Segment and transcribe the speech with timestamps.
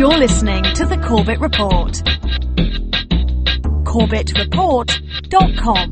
[0.00, 1.92] You're listening to the Corbett Report.
[3.84, 5.90] CorbettReport.com.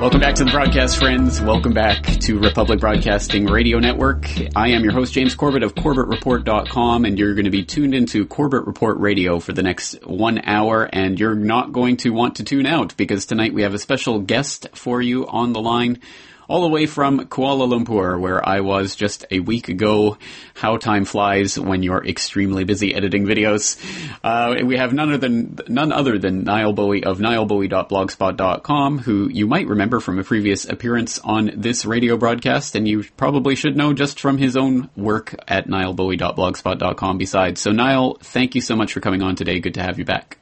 [0.00, 1.40] Welcome back to the broadcast, friends.
[1.40, 4.28] Welcome back to Republic Broadcasting Radio Network.
[4.56, 8.26] I am your host, James Corbett of CorbettReport.com, and you're going to be tuned into
[8.26, 12.42] Corbett Report Radio for the next one hour, and you're not going to want to
[12.42, 16.00] tune out because tonight we have a special guest for you on the line
[16.48, 20.18] all the way from Kuala Lumpur, where I was just a week ago.
[20.54, 23.76] How time flies when you're extremely busy editing videos.
[24.22, 29.46] Uh, we have none other than none other than Nile Bowie of NileBowie.blogspot.com, who you
[29.46, 33.92] might remember from a previous appearance on this radio broadcast, and you probably should know
[33.92, 37.18] just from his own work at NileBowie.blogspot.com.
[37.18, 39.60] Besides, so Nile, thank you so much for coming on today.
[39.60, 40.38] Good to have you back.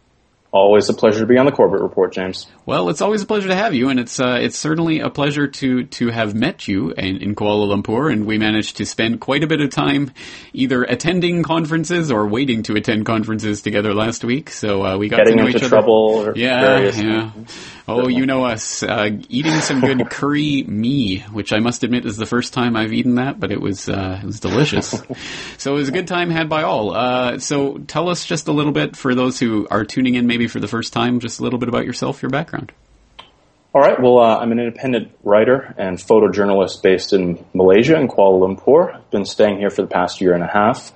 [0.55, 2.47] Always a pleasure to be on the Corbett Report, James.
[2.65, 5.49] Well, it's always a pleasure to have you, and it's uh, it's certainly a pleasure
[5.49, 8.13] to to have met you in, in Kuala Lumpur.
[8.13, 10.13] And we managed to spend quite a bit of time
[10.53, 14.49] either attending conferences or waiting to attend conferences together last week.
[14.49, 16.21] So uh, we got Getting to know into each trouble.
[16.21, 16.31] other.
[16.31, 17.31] or Yeah, various- yeah.
[17.87, 18.83] Oh, you know us.
[18.83, 22.95] Uh, eating some good curry mee, which I must admit is the first time I've
[22.95, 24.91] eaten that, but it was uh, it was delicious.
[25.59, 26.95] so it was a good time had by all.
[26.95, 30.49] Uh, so tell us just a little bit for those who are tuning in, maybe
[30.49, 32.73] for the first time, just a little bit about yourself, your background.
[33.75, 34.01] All right.
[34.01, 38.95] Well, uh, I'm an independent writer and photojournalist based in Malaysia in Kuala Lumpur.
[38.95, 40.93] I've been staying here for the past year and a half.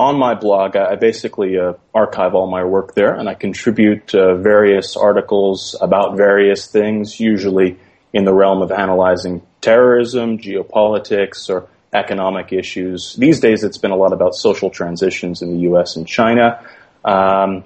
[0.00, 4.14] On my blog, I I basically uh, archive all my work there, and I contribute
[4.14, 7.76] uh, various articles about various things, usually
[8.14, 13.14] in the realm of analyzing terrorism, geopolitics, or economic issues.
[13.16, 15.96] These days, it's been a lot about social transitions in the U.S.
[15.96, 16.64] and China.
[17.04, 17.64] Um,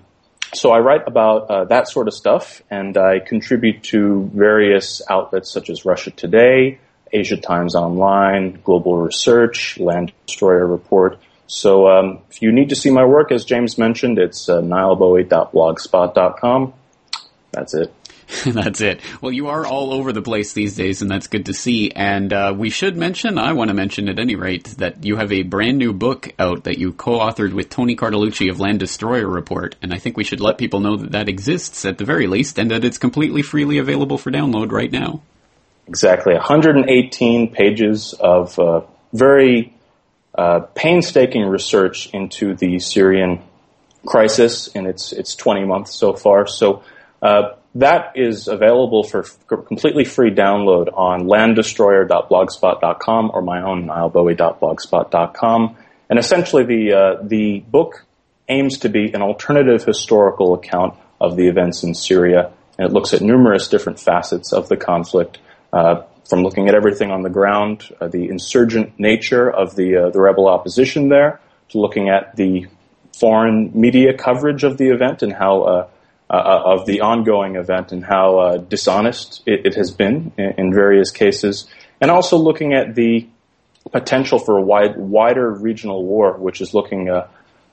[0.53, 5.53] so I write about uh, that sort of stuff, and I contribute to various outlets
[5.53, 6.81] such as Russia Today,
[7.12, 11.21] Asia Times Online, Global Research, Land Destroyer Report.
[11.47, 16.75] So um, if you need to see my work, as James mentioned, it's uh, nilebowie.blogspot.com.
[17.53, 17.93] That's it.
[18.47, 19.00] that's it.
[19.21, 21.91] Well, you are all over the place these days, and that's good to see.
[21.91, 25.32] And uh, we should mention, I want to mention at any rate, that you have
[25.32, 29.76] a brand new book out that you co-authored with Tony Cartalucci of Land Destroyer Report.
[29.82, 32.59] And I think we should let people know that that exists at the very least,
[32.59, 35.22] and that it's completely freely available for download right now.
[35.87, 36.32] Exactly.
[36.32, 38.81] 118 pages of uh,
[39.12, 39.74] very
[40.34, 43.43] uh, painstaking research into the Syrian
[44.05, 46.47] crisis in its its 20 months so far.
[46.47, 46.83] So
[47.22, 55.77] uh, that is available for f- completely free download on landdestroyer.blogspot.com or my own nilebowie.blogspot.com.
[56.11, 58.05] And essentially, the uh, the book
[58.49, 63.15] aims to be an alternative historical account of the events in Syria, and it looks
[63.15, 65.39] at numerous different facets of the conflict,
[65.73, 70.11] uh, from looking at everything on the ground, uh, the insurgent nature of the uh,
[70.11, 71.41] the rebel opposition there,
[71.71, 72.67] to looking at the
[73.19, 75.89] foreign media coverage of the event and how uh,
[76.31, 80.75] uh, of the ongoing event and how uh, dishonest it, it has been in, in
[80.75, 81.69] various cases,
[82.01, 83.29] and also looking at the
[83.93, 87.29] potential for a wide, wider regional war, which is looking uh,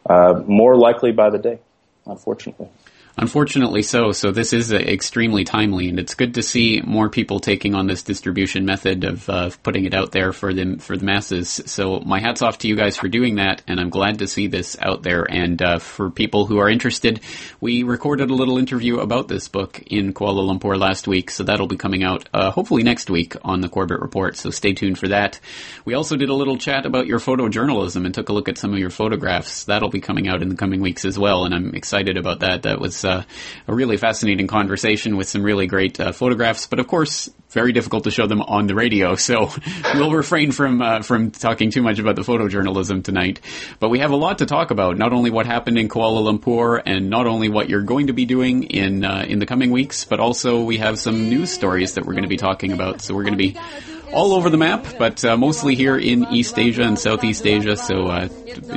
[0.09, 1.59] uh, more likely by the day,
[2.05, 2.69] unfortunately.
[3.17, 4.11] Unfortunately so.
[4.11, 8.03] So this is extremely timely, and it's good to see more people taking on this
[8.03, 11.61] distribution method of uh, putting it out there for the for the masses.
[11.65, 14.47] So my hats off to you guys for doing that, and I'm glad to see
[14.47, 15.25] this out there.
[15.29, 17.19] And uh, for people who are interested,
[17.59, 21.67] we recorded a little interview about this book in Kuala Lumpur last week, so that'll
[21.67, 24.37] be coming out uh, hopefully next week on the Corbett Report.
[24.37, 25.39] So stay tuned for that.
[25.83, 28.73] We also did a little chat about your photojournalism and took a look at some
[28.73, 29.65] of your photographs.
[29.65, 32.63] That'll be coming out in the coming weeks as well, and I'm excited about that.
[32.63, 33.25] That was a
[33.67, 38.11] really fascinating conversation with some really great uh, photographs, but of course, very difficult to
[38.11, 39.15] show them on the radio.
[39.31, 39.49] So
[39.93, 43.39] we'll refrain from uh, from talking too much about the photojournalism tonight.
[43.79, 44.97] But we have a lot to talk about.
[44.97, 48.25] Not only what happened in Kuala Lumpur, and not only what you're going to be
[48.25, 52.05] doing in uh, in the coming weeks, but also we have some news stories that
[52.05, 53.01] we're going to be talking about.
[53.01, 53.57] So we're going to be
[54.13, 57.77] all over the map, but uh, mostly here in East Asia and Southeast Asia.
[57.77, 58.27] So uh,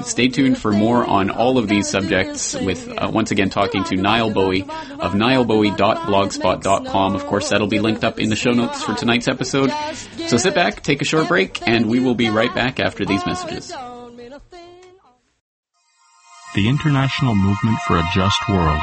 [0.02, 2.54] stay tuned for more on all of these subjects.
[2.54, 7.14] With uh, once again talking to Nile Bowie of nilebowie.blogspot.com.
[7.14, 9.70] Of course, that'll be linked up in the show notes for tonight's episode.
[10.26, 13.24] So sit back, take a short break, and we will be right back after these
[13.26, 13.72] messages.
[16.54, 18.80] The International Movement for a Just World.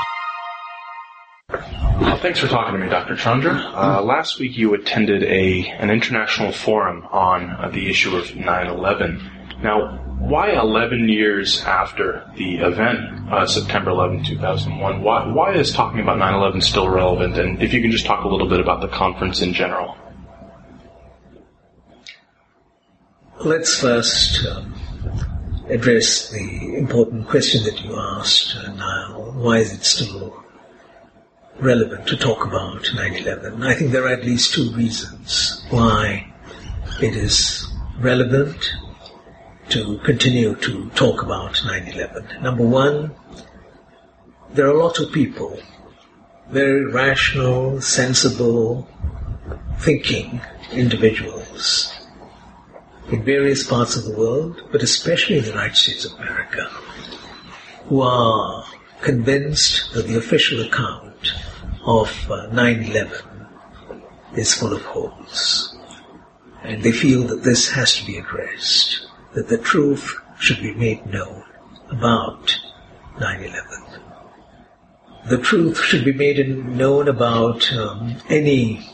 [2.01, 3.15] Uh, Thanks for talking to me, Dr.
[3.15, 3.53] Chandra.
[3.53, 9.61] Uh, last week you attended a an international forum on uh, the issue of 9/11.
[9.61, 15.03] Now, why 11 years after the event, uh, September 11, 2001?
[15.03, 17.37] Why why is talking about 9/11 still relevant?
[17.37, 19.95] And if you can just talk a little bit about the conference in general.
[23.43, 24.73] let's first um,
[25.69, 29.33] address the important question that you asked, uh, Nile.
[29.33, 30.43] Why is it still
[31.59, 33.65] relevant to talk about 9-11?
[33.65, 36.31] I think there are at least two reasons why
[37.01, 37.67] it is
[37.99, 38.73] relevant
[39.69, 42.41] to continue to talk about 9-11.
[42.41, 43.15] Number one,
[44.53, 45.59] there are a lot of people,
[46.49, 48.87] very rational, sensible,
[49.79, 50.41] thinking
[50.73, 51.93] individuals
[53.11, 56.63] in various parts of the world, but especially in the United States of America,
[57.85, 58.65] who are
[59.01, 61.10] convinced that the official account
[61.85, 63.47] of uh, 9-11
[64.35, 65.77] is full of holes.
[66.63, 71.05] And they feel that this has to be addressed, that the truth should be made
[71.05, 71.43] known
[71.89, 72.55] about
[73.17, 73.99] 9-11.
[75.29, 78.87] The truth should be made known about um, any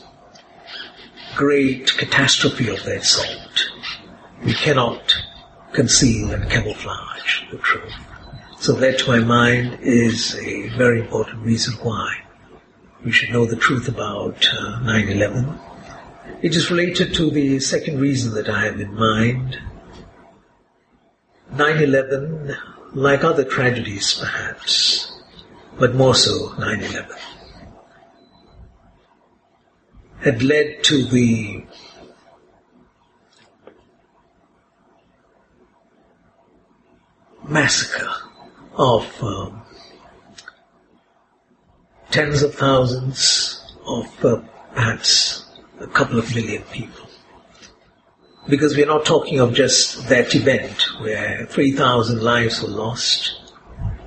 [1.36, 3.70] great catastrophe of that sort.
[4.44, 5.14] We cannot
[5.72, 7.92] conceal and camouflage the truth.
[8.60, 12.22] So that, to my mind, is a very important reason why
[13.04, 15.60] we should know the truth about uh, 9-11.
[16.42, 19.60] It is related to the second reason that I have in mind.
[21.52, 22.58] 9-11,
[22.94, 25.20] like other tragedies perhaps,
[25.78, 27.16] but more so 9-11,
[30.20, 31.64] had led to the
[37.48, 38.12] massacre
[38.78, 39.62] of um,
[42.10, 44.40] tens of thousands of uh,
[44.72, 45.44] perhaps
[45.80, 47.06] a couple of million people.
[48.48, 53.52] Because we're not talking of just that event where 3,000 lives were lost,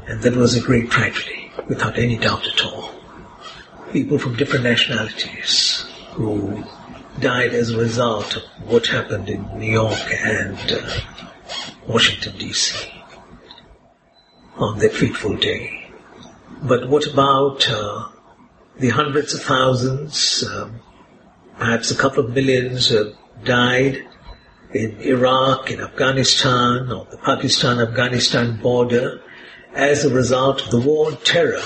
[0.08, 2.92] and that was a great tragedy, without any doubt at all.
[3.92, 6.64] People from different nationalities who
[7.20, 11.00] died as a result of what happened in New York and uh,
[11.88, 13.01] Washington, D.C.
[14.58, 15.90] on that fateful day.
[16.64, 18.10] But what about uh,
[18.78, 20.80] the hundreds of thousands, um,
[21.58, 23.14] perhaps a couple of millions who have
[23.44, 24.08] died
[24.74, 29.22] in Iraq, in Afghanistan, on the Pakistan-Afghanistan border,
[29.74, 31.62] as a result of the war on terror,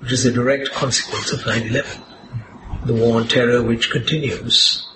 [0.00, 2.00] which is a direct consequence of 9-11.
[2.86, 4.86] The war on terror which continues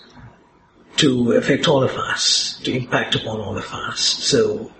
[0.96, 4.00] to affect all of us, to impact upon all of us.
[4.00, 4.72] So,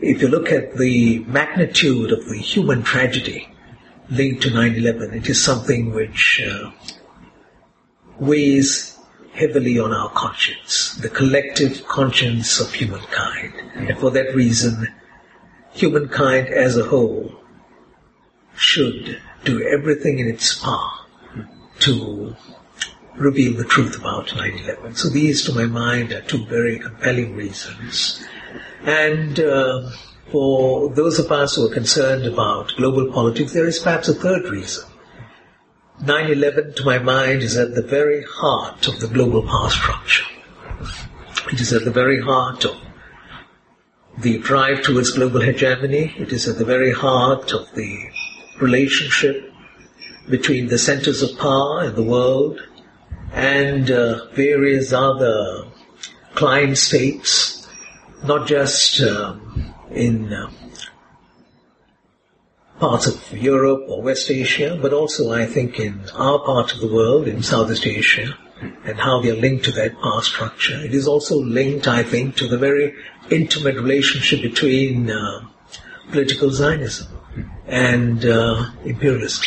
[0.00, 3.48] if you look at the magnitude of the human tragedy
[4.10, 6.70] linked to 9-11, it is something which uh,
[8.18, 8.98] weighs
[9.32, 13.52] heavily on our conscience, the collective conscience of humankind.
[13.74, 14.88] And for that reason,
[15.72, 17.34] humankind as a whole
[18.56, 20.90] should do everything in its power
[21.80, 22.34] to
[23.16, 24.96] reveal the truth about 9-11.
[24.96, 28.24] So these, to my mind, are two very compelling reasons.
[28.82, 29.90] And uh,
[30.30, 34.44] for those of us who are concerned about global politics, there is perhaps a third
[34.44, 34.84] reason.
[36.00, 40.24] 9-11, to my mind, is at the very heart of the global power structure.
[41.52, 42.76] It is at the very heart of
[44.18, 46.14] the drive towards global hegemony.
[46.18, 48.10] It is at the very heart of the
[48.60, 49.52] relationship
[50.28, 52.60] between the centers of power in the world
[53.32, 55.66] and uh, various other
[56.34, 57.55] client states,
[58.24, 60.50] not just um, in uh,
[62.78, 66.92] parts of Europe or West Asia, but also I think in our part of the
[66.92, 68.36] world, in Southeast Asia,
[68.84, 70.78] and how we are linked to that power structure.
[70.82, 72.94] It is also linked, I think, to the very
[73.30, 75.46] intimate relationship between uh,
[76.10, 77.08] political Zionism
[77.66, 79.44] and uh, imperialism.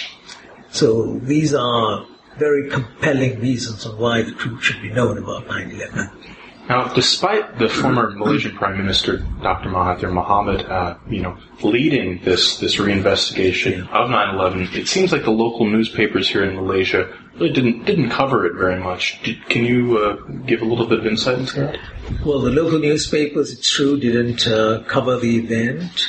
[0.71, 2.05] So these are
[2.37, 6.11] very compelling reasons on why the truth should be known about 9-11.
[6.69, 9.69] Now, despite the former Malaysian Prime Minister, Dr.
[9.69, 15.31] Mahathir Mohamad, uh, you know, leading this this reinvestigation of 9/11, it seems like the
[15.31, 19.19] local newspapers here in Malaysia really didn't didn't cover it very much.
[19.23, 21.79] Did, can you uh, give a little bit of insight into that?
[22.23, 26.07] Well, the local newspapers, it's true, didn't uh, cover the event.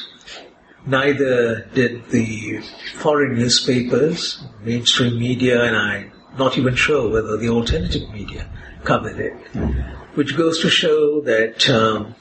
[0.85, 2.61] Neither did the
[2.97, 8.47] foreign newspapers, mainstream media, and I'm not even sure whether the alternative media
[8.85, 9.35] covered it.
[10.15, 12.15] Which goes to show that um,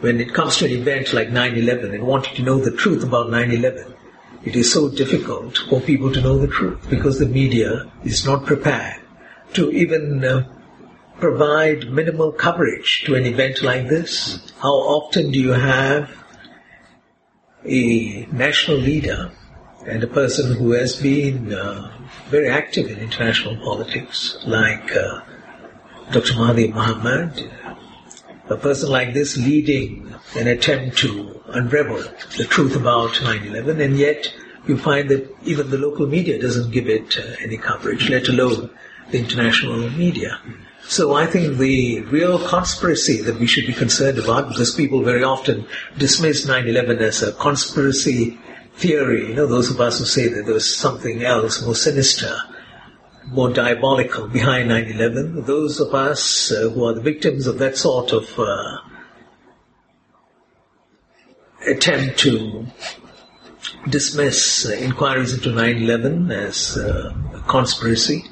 [0.00, 3.28] when it comes to an event like 9-11 and wanting to know the truth about
[3.28, 3.94] 9-11,
[4.44, 8.46] it is so difficult for people to know the truth because the media is not
[8.46, 9.00] prepared
[9.54, 10.46] to even uh,
[11.18, 14.52] provide minimal coverage to an event like this.
[14.58, 16.10] How often do you have
[17.64, 19.32] a national leader
[19.86, 21.97] and a person who has been uh,
[22.30, 25.20] very active in international politics, like uh,
[26.12, 26.34] Dr.
[26.34, 27.50] Mahathir Mohamad,
[28.48, 32.02] a person like this leading an attempt to unravel
[32.36, 34.32] the truth about 9-11 and yet
[34.66, 38.70] you find that even the local media doesn't give it uh, any coverage, let alone
[39.10, 40.38] the international media.
[40.86, 45.24] So I think the real conspiracy that we should be concerned about, because people very
[45.24, 45.66] often
[45.96, 48.38] dismiss 9-11 as a conspiracy
[48.78, 52.36] theory, you know, those of us who say that there was something else more sinister,
[53.26, 58.12] more diabolical behind 9-11, those of us uh, who are the victims of that sort
[58.12, 58.78] of uh,
[61.66, 62.66] attempt to
[63.88, 68.24] dismiss uh, inquiries into 9-11 as uh, a conspiracy,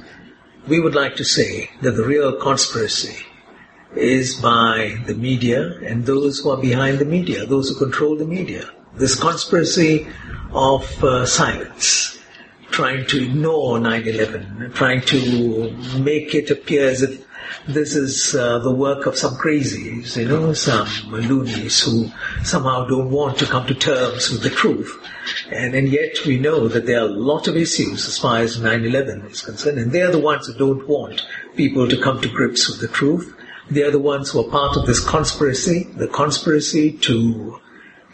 [0.68, 3.24] we would like to say that the real conspiracy
[3.96, 8.26] is by the media and those who are behind the media, those who control the
[8.26, 8.70] media.
[8.96, 10.08] This conspiracy
[10.52, 12.18] of uh, silence,
[12.70, 17.26] trying to ignore 9-11, trying to make it appear as if
[17.68, 22.10] this is uh, the work of some crazies, you know, some loonies who
[22.42, 24.98] somehow don't want to come to terms with the truth.
[25.50, 28.58] And, and yet we know that there are a lot of issues as far as
[28.58, 31.22] 9-11 is concerned, and they're the ones who don't want
[31.54, 33.34] people to come to grips with the truth.
[33.70, 37.60] They're the ones who are part of this conspiracy, the conspiracy to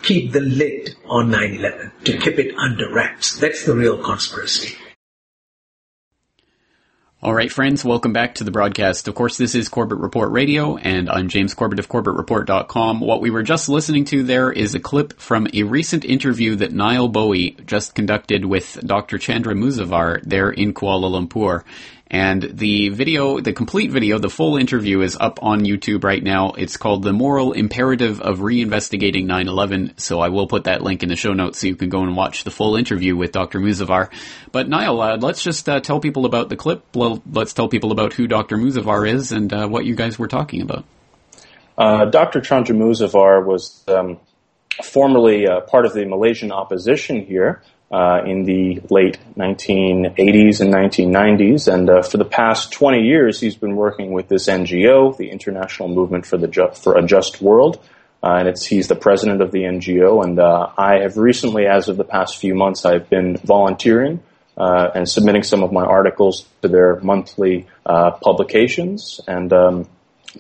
[0.03, 3.39] keep the lid on 9-11, to keep it under wraps.
[3.39, 4.77] That's the real conspiracy.
[7.25, 9.07] All right, friends, welcome back to the broadcast.
[9.07, 12.99] Of course, this is Corbett Report Radio, and I'm James Corbett of CorbettReport.com.
[12.99, 16.73] What we were just listening to there is a clip from a recent interview that
[16.73, 19.19] Nile Bowie just conducted with Dr.
[19.19, 21.63] Chandra Muzaffar there in Kuala Lumpur.
[22.13, 26.51] And the video, the complete video, the full interview is up on YouTube right now.
[26.51, 29.99] It's called The Moral Imperative of Reinvestigating 9-11.
[29.99, 32.15] So I will put that link in the show notes so you can go and
[32.15, 33.61] watch the full interview with Dr.
[33.61, 34.11] Muzaffar.
[34.53, 36.85] But Nile, uh, let's just uh, tell people about the clip.
[36.95, 38.59] Let's tell people about who Dr.
[38.59, 40.85] Muzaffar is and uh, what you guys were talking about.
[41.79, 42.43] Uh, Dr.
[42.43, 44.21] Chandra Muzaffar was um,
[44.85, 51.73] formerly uh, part of the Malaysian opposition here uh, in the late 1980s and 1990s.
[51.73, 55.89] And uh, for the past 20 years, he's been working with this NGO, the International
[55.89, 57.85] Movement for the Ju- for a Just World.
[58.23, 60.25] Uh, and it's, he's the president of the NGO.
[60.25, 64.23] And uh, I have recently, as of the past few months, I've been volunteering
[64.57, 69.89] uh, and submitting some of my articles to their monthly uh, publications and um,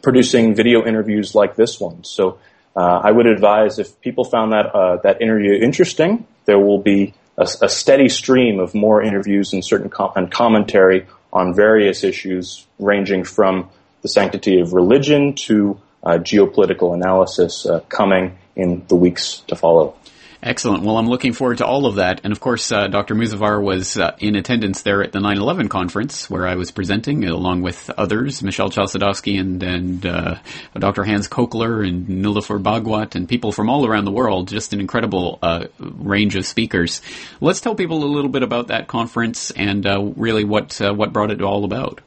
[0.02, 2.04] producing video interviews like this one.
[2.04, 2.38] So
[2.74, 7.68] I would advise if people found that that interview interesting, there will be a, a
[7.68, 13.70] steady stream of more interviews and certain com- and commentary on various issues ranging from
[14.02, 19.96] the sanctity of religion to uh, geopolitical analysis uh, coming in the weeks to follow.
[20.44, 20.82] Excellent.
[20.82, 22.22] Well, I'm looking forward to all of that.
[22.24, 23.14] And of course, uh, Dr.
[23.14, 27.62] Muzaffar was uh, in attendance there at the 9/11 conference where I was presenting, along
[27.62, 30.38] with others, Michel Chossudovsky and and uh,
[30.76, 31.04] Dr.
[31.04, 34.48] Hans Köchler and Niloufer Bhagwat and people from all around the world.
[34.48, 37.02] Just an incredible uh, range of speakers.
[37.40, 41.12] Let's tell people a little bit about that conference and uh, really what uh, what
[41.12, 42.00] brought it all about.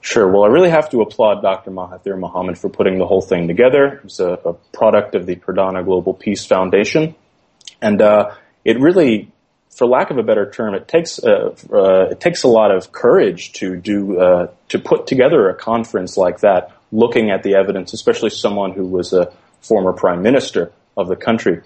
[0.00, 0.28] Sure.
[0.28, 1.70] Well, I really have to applaud Dr.
[1.70, 4.00] Mahathir Mohamad for putting the whole thing together.
[4.02, 7.14] It's a, a product of the Perdana Global Peace Foundation.
[7.80, 9.30] And uh, it really,
[9.70, 12.92] for lack of a better term, it takes uh, uh, it takes a lot of
[12.92, 17.92] courage to do uh, to put together a conference like that, looking at the evidence,
[17.92, 21.62] especially someone who was a former prime minister of the country.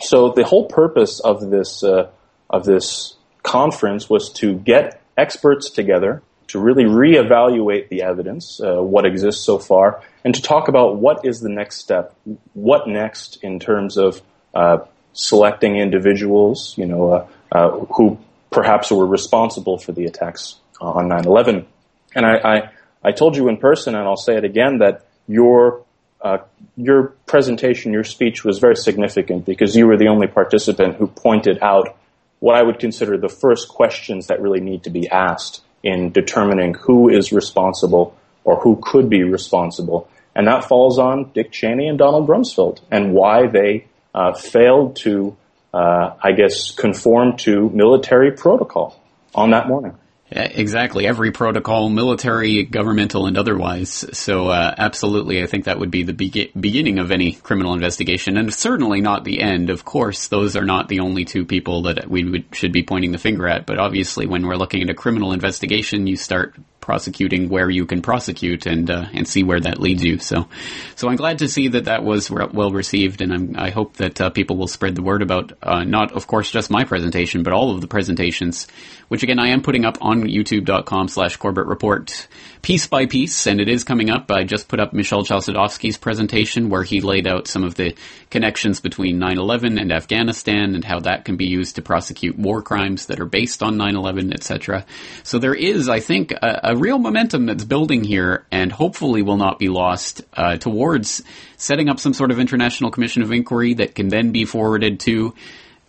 [0.00, 2.10] So the whole purpose of this uh,
[2.48, 9.06] of this conference was to get experts together to really reevaluate the evidence, uh, what
[9.06, 12.12] exists so far, and to talk about what is the next step,
[12.54, 14.20] what next in terms of
[14.52, 14.78] uh,
[15.12, 18.18] selecting individuals, you know, uh, uh, who
[18.50, 21.66] perhaps were responsible for the attacks on 9/11.
[22.14, 22.70] And I, I,
[23.04, 25.84] I, told you in person, and I'll say it again, that your
[26.22, 26.38] uh,
[26.76, 31.58] your presentation, your speech was very significant because you were the only participant who pointed
[31.62, 31.96] out
[32.40, 36.74] what I would consider the first questions that really need to be asked in determining
[36.74, 40.08] who is responsible or who could be responsible.
[40.34, 45.36] And that falls on Dick Cheney and Donald Rumsfeld and why they uh, failed to,
[45.72, 49.00] uh, I guess, conform to military protocol
[49.34, 49.96] on that morning.
[50.32, 51.08] Exactly.
[51.08, 54.04] Every protocol, military, governmental, and otherwise.
[54.12, 58.36] So, uh, absolutely, I think that would be the be- beginning of any criminal investigation,
[58.36, 59.70] and certainly not the end.
[59.70, 63.10] Of course, those are not the only two people that we would, should be pointing
[63.10, 63.66] the finger at.
[63.66, 68.02] But obviously, when we're looking at a criminal investigation, you start prosecuting where you can
[68.02, 70.18] prosecute and uh, and see where that leads you.
[70.18, 70.48] So,
[70.96, 73.96] so I'm glad to see that that was re- well received, and I'm, i hope
[73.96, 77.42] that uh, people will spread the word about uh, not, of course, just my presentation,
[77.42, 78.66] but all of the presentations,
[79.08, 82.28] which again I am putting up on YouTube.com/slash Corbett Report
[82.62, 84.30] piece by piece, and it is coming up.
[84.30, 87.94] I just put up Michel Chossudovsky's presentation where he laid out some of the
[88.30, 93.06] connections between 9/11 and Afghanistan and how that can be used to prosecute war crimes
[93.06, 94.84] that are based on 9/11, etc.
[95.22, 99.36] So there is, I think, a, a, real momentum that's building here, and hopefully will
[99.36, 101.22] not be lost uh, towards
[101.56, 105.34] setting up some sort of international commission of inquiry that can then be forwarded to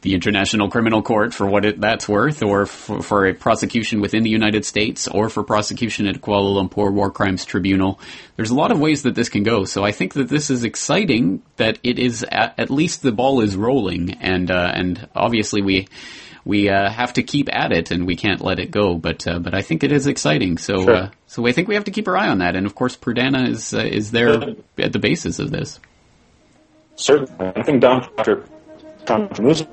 [0.02, 4.24] the International Criminal Court for what it, that's worth, or for, for, a prosecution within
[4.24, 8.00] the United States, or for prosecution at Kuala Lumpur War Crimes Tribunal.
[8.36, 9.64] There's a lot of ways that this can go.
[9.66, 11.44] So I think that this is exciting.
[11.58, 15.88] That it is at, at least the ball is rolling, and uh, and obviously we
[16.46, 18.96] we uh, have to keep at it, and we can't let it go.
[18.96, 20.58] But uh, but I think it is exciting.
[20.58, 20.96] So sure.
[20.96, 22.56] Uh, so I think we have to keep our eye on that.
[22.56, 25.80] And of course, Perdana is uh, is there at the basis of this.
[26.96, 28.46] Certainly, I think Dr.
[29.06, 29.42] Dr.
[29.44, 29.66] was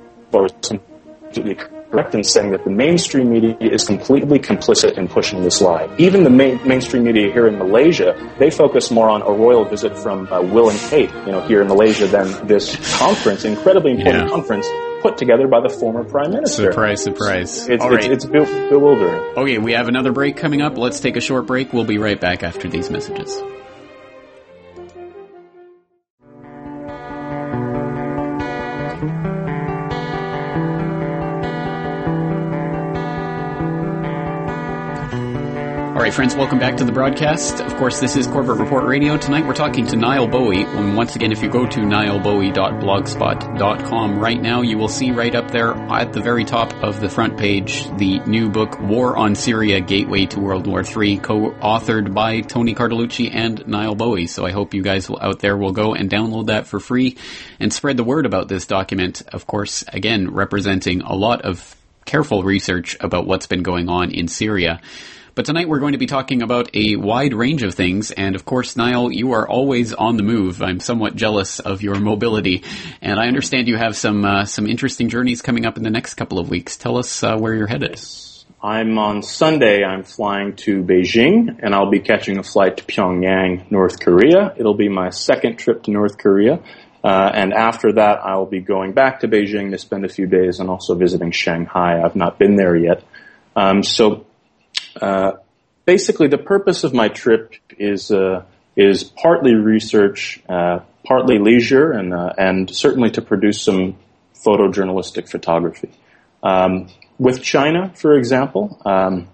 [0.61, 1.55] completely
[1.91, 5.89] correct in saying that the mainstream media is completely complicit in pushing this lie.
[5.97, 9.97] Even the main, mainstream media here in Malaysia, they focus more on a royal visit
[9.97, 14.25] from uh, Will and Kate, you know, here in Malaysia than this conference, incredibly important
[14.25, 14.29] yeah.
[14.29, 14.67] conference
[15.01, 16.71] put together by the former prime minister.
[16.71, 17.67] Surprise, surprise.
[17.69, 19.37] It's, it's, it's bewildering.
[19.37, 20.77] Okay, we have another break coming up.
[20.77, 21.71] Let's take a short break.
[21.73, 23.41] We'll be right back after these messages.
[36.09, 37.61] Right, friends, welcome back to the broadcast.
[37.61, 39.15] Of course, this is Corbett Report Radio.
[39.15, 40.63] Tonight we're talking to Nile Bowie.
[40.63, 45.51] And once again, if you go to nilebowie.blogspot.com right now, you will see right up
[45.51, 49.81] there at the very top of the front page the new book, War on Syria
[49.81, 54.25] Gateway to World War III, co-authored by Tony Cartalucci and Nile Bowie.
[54.25, 57.19] So I hope you guys out there will go and download that for free
[57.59, 59.21] and spread the word about this document.
[59.27, 61.75] Of course, again, representing a lot of
[62.05, 64.81] careful research about what's been going on in Syria.
[65.39, 68.43] But tonight we're going to be talking about a wide range of things, and of
[68.43, 70.61] course, Nile, you are always on the move.
[70.61, 72.65] I'm somewhat jealous of your mobility,
[73.01, 76.15] and I understand you have some uh, some interesting journeys coming up in the next
[76.15, 76.75] couple of weeks.
[76.75, 78.01] Tell us uh, where you're headed.
[78.61, 79.85] I'm on Sunday.
[79.85, 84.53] I'm flying to Beijing, and I'll be catching a flight to Pyongyang, North Korea.
[84.57, 86.61] It'll be my second trip to North Korea.
[87.01, 90.59] Uh, and after that, I'll be going back to Beijing to spend a few days
[90.59, 92.01] and also visiting Shanghai.
[92.03, 93.05] I've not been there yet.
[93.55, 94.25] Um, so
[95.01, 95.31] uh,
[95.85, 98.43] basically, the purpose of my trip is uh,
[98.75, 103.97] is partly research, uh, partly leisure, and uh, and certainly to produce some
[104.45, 105.89] photojournalistic photography.
[106.43, 109.27] Um, with China, for example, um,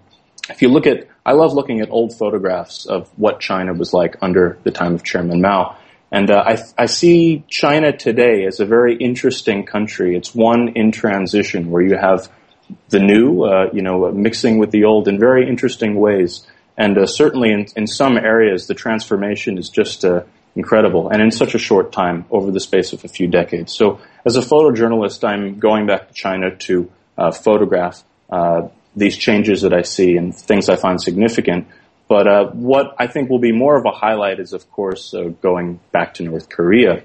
[0.50, 4.16] if you look at, I love looking at old photographs of what China was like
[4.20, 5.76] under the time of Chairman Mao.
[6.10, 10.16] And uh, I, I, see China today as a very interesting country.
[10.16, 12.30] It's one in transition where you have
[12.88, 16.46] the new, uh, you know, mixing with the old in very interesting ways.
[16.76, 20.22] And uh, certainly in, in some areas, the transformation is just uh,
[20.54, 23.74] incredible, and in such a short time, over the space of a few decades.
[23.74, 29.62] So, as a photojournalist, I'm going back to China to uh, photograph uh, these changes
[29.62, 31.68] that I see and things I find significant.
[32.08, 35.80] But uh, what I think will be more of a highlight is, of course, going
[35.92, 37.02] back to North Korea,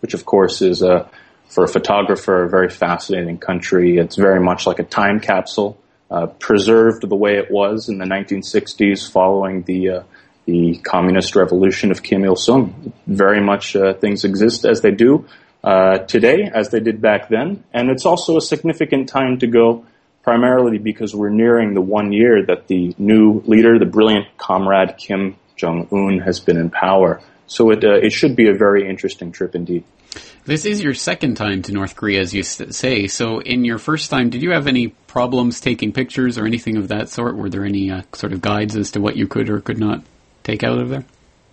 [0.00, 1.08] which, of course, is a
[1.54, 3.96] for a photographer, a very fascinating country.
[3.96, 5.78] It's very much like a time capsule,
[6.10, 10.02] uh, preserved the way it was in the 1960s following the uh,
[10.46, 12.92] the communist revolution of Kim Il Sung.
[13.06, 15.26] Very much uh, things exist as they do
[15.62, 19.86] uh, today, as they did back then, and it's also a significant time to go.
[20.24, 25.36] Primarily because we're nearing the one year that the new leader, the brilliant comrade Kim
[25.54, 27.20] Jong Un, has been in power.
[27.46, 29.84] So it uh, it should be a very interesting trip indeed.
[30.44, 33.06] This is your second time to North Korea, as you say.
[33.06, 36.88] So, in your first time, did you have any problems taking pictures or anything of
[36.88, 37.36] that sort?
[37.36, 40.02] Were there any uh, sort of guides as to what you could or could not
[40.42, 41.04] take out of there?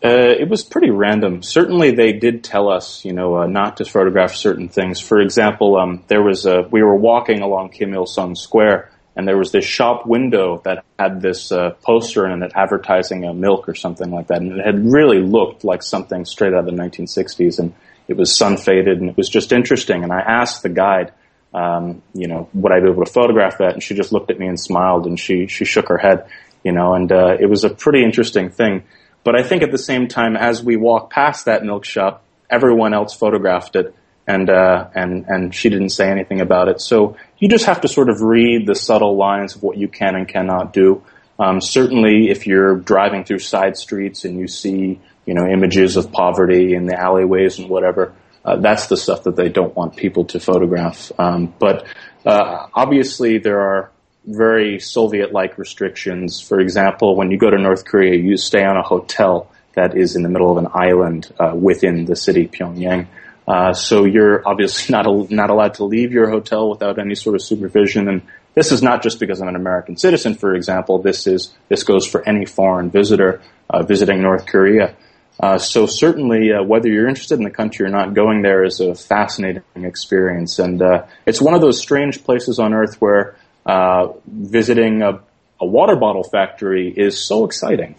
[0.04, 1.44] Uh, it was pretty random.
[1.44, 5.00] Certainly, they did tell us, you know, uh, not to photograph certain things.
[5.00, 9.28] For example, um, there was a we were walking along Kim Il Sung Square, and
[9.28, 13.70] there was this shop window that had this uh, poster in it advertising a milk
[13.70, 16.72] or something like that, and it had really looked like something straight out of the
[16.72, 17.60] 1960s.
[17.60, 17.74] And
[18.12, 20.04] it was sun faded and it was just interesting.
[20.04, 21.14] And I asked the guide,
[21.54, 23.74] um, you know, would I be able to photograph that?
[23.74, 26.28] And she just looked at me and smiled and she, she shook her head,
[26.64, 28.84] you know, and, uh, it was a pretty interesting thing.
[29.24, 32.94] But I think at the same time, as we walked past that milk shop, everyone
[32.94, 33.96] else photographed it
[34.28, 36.82] and, uh, and, and she didn't say anything about it.
[36.82, 40.16] So you just have to sort of read the subtle lines of what you can
[40.16, 41.04] and cannot do.
[41.40, 46.12] Um, certainly, if you're driving through side streets and you see, you know, images of
[46.12, 50.26] poverty in the alleyways and whatever, uh, that's the stuff that they don't want people
[50.26, 51.12] to photograph.
[51.20, 51.86] Um, but
[52.26, 53.92] uh, obviously, there are
[54.26, 56.40] very Soviet-like restrictions.
[56.40, 60.16] For example, when you go to North Korea, you stay on a hotel that is
[60.16, 63.08] in the middle of an island uh, within the city Pyongyang.
[63.48, 67.36] Uh, so you're obviously not al- not allowed to leave your hotel without any sort
[67.36, 68.08] of supervision.
[68.08, 68.22] And
[68.54, 71.02] this is not just because I'm an American citizen, for example.
[71.02, 74.96] This is this goes for any foreign visitor uh, visiting North Korea.
[75.40, 78.80] Uh, so certainly, uh, whether you're interested in the country or not, going there is
[78.80, 84.10] a fascinating experience, and uh, it's one of those strange places on Earth where uh,
[84.28, 85.20] visiting a,
[85.60, 87.96] a water bottle factory is so exciting.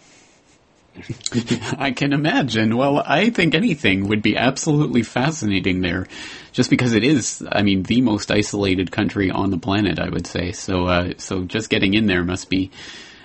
[1.79, 2.77] I can imagine.
[2.77, 6.07] Well, I think anything would be absolutely fascinating there,
[6.53, 10.27] just because it is, I mean, the most isolated country on the planet, I would
[10.27, 10.53] say.
[10.53, 12.71] So, uh, so just getting in there must be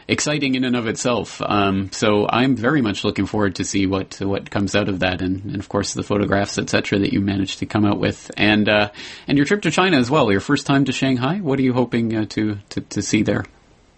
[0.08, 1.42] exciting in and of itself.
[1.42, 5.22] Um, so I'm very much looking forward to see what what comes out of that,
[5.22, 8.70] and, and of course the photographs, etc., that you managed to come out with, and
[8.70, 8.92] uh,
[9.28, 10.32] and your trip to China as well.
[10.32, 11.38] Your first time to Shanghai.
[11.38, 13.46] What are you hoping uh, to, to to see there?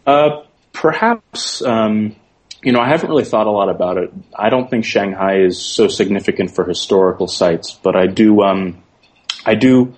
[0.05, 0.43] Uh,
[0.73, 1.61] perhaps.
[1.61, 2.15] Um,
[2.61, 4.11] you know, I haven't really thought a lot about it.
[4.37, 8.83] I don't think Shanghai is so significant for historical sites, but I do, um,
[9.45, 9.95] I do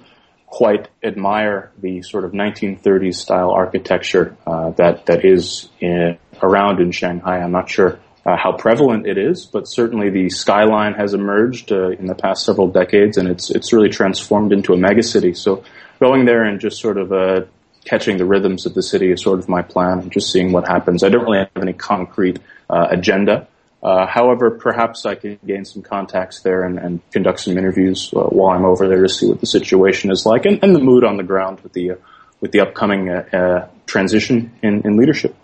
[0.52, 6.92] quite admire the sort of 1930s style architecture uh, that that is in, around in
[6.92, 7.40] Shanghai.
[7.40, 11.92] I'm not sure uh, how prevalent it is, but certainly the skyline has emerged uh,
[11.92, 15.36] in the past several decades, and it's it's really transformed into a megacity.
[15.36, 15.64] So
[16.02, 17.46] going there and just sort of uh,
[17.86, 20.68] catching the rhythms of the city is sort of my plan, and just seeing what
[20.68, 21.02] happens.
[21.02, 23.48] I don't really have any concrete uh, agenda.
[23.84, 28.22] Uh, however, perhaps I can gain some contacts there and, and conduct some interviews uh,
[28.26, 31.04] while I'm over there to see what the situation is like and, and the mood
[31.04, 31.96] on the ground with the uh,
[32.42, 35.36] with the upcoming uh, uh, transition in, in leadership.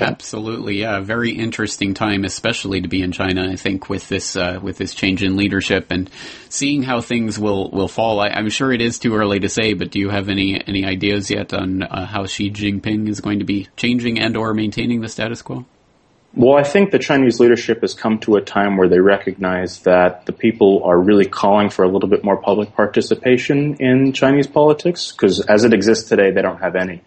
[0.00, 1.00] Absolutely, yeah.
[1.00, 3.50] Very interesting time, especially to be in China.
[3.50, 6.10] I think with this uh, with this change in leadership and
[6.50, 8.20] seeing how things will will fall.
[8.20, 10.84] I, am sure it is too early to say, but do you have any any
[10.84, 15.08] ideas yet on how Xi Jinping is going to be changing and or maintaining the
[15.08, 15.64] status quo?
[16.38, 20.24] Well, I think the Chinese leadership has come to a time where they recognize that
[20.24, 25.10] the people are really calling for a little bit more public participation in Chinese politics,
[25.10, 27.02] because as it exists today, they don't have any.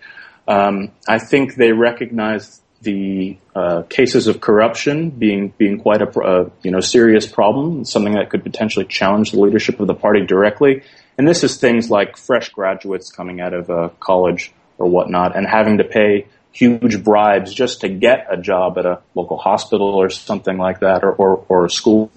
[0.50, 6.50] Um, I think they recognize the uh, cases of corruption being being quite a uh,
[6.62, 10.84] you know serious problem, something that could potentially challenge the leadership of the party directly.
[11.18, 15.48] And this is things like fresh graduates coming out of uh, college or whatnot, and
[15.48, 20.10] having to pay huge bribes just to get a job at a local hospital or
[20.10, 22.12] something like that, or or, or a school.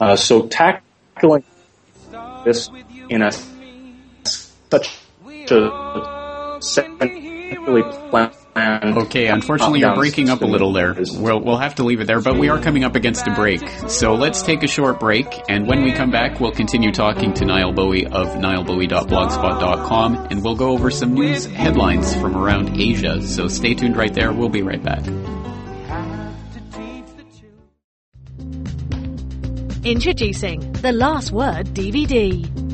[0.00, 1.44] Uh, so tackling
[2.44, 2.70] this
[3.08, 3.32] in a
[4.70, 4.98] such
[5.50, 10.94] a centrally planned Okay, unfortunately you're breaking up a little there.
[10.96, 13.60] We'll, we'll have to leave it there, but we are coming up against a break.
[13.88, 17.44] So let's take a short break, and when we come back, we'll continue talking to
[17.44, 23.20] Nile Bowie of nilebowie.blogspot.com, and we'll go over some news headlines from around Asia.
[23.22, 24.32] So stay tuned right there.
[24.32, 25.04] We'll be right back.
[29.84, 32.65] Introducing The Last Word DVD.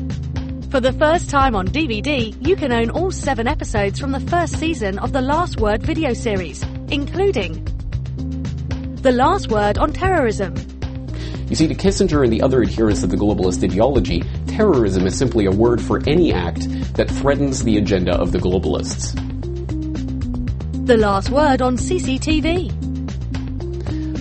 [0.73, 4.57] For the first time on DVD, you can own all seven episodes from the first
[4.57, 7.63] season of the Last Word video series, including
[9.03, 10.55] The Last Word on Terrorism.
[11.47, 15.45] You see, to Kissinger and the other adherents of the globalist ideology, terrorism is simply
[15.45, 16.61] a word for any act
[16.95, 19.13] that threatens the agenda of the globalists.
[20.87, 22.81] The Last Word on CCTV.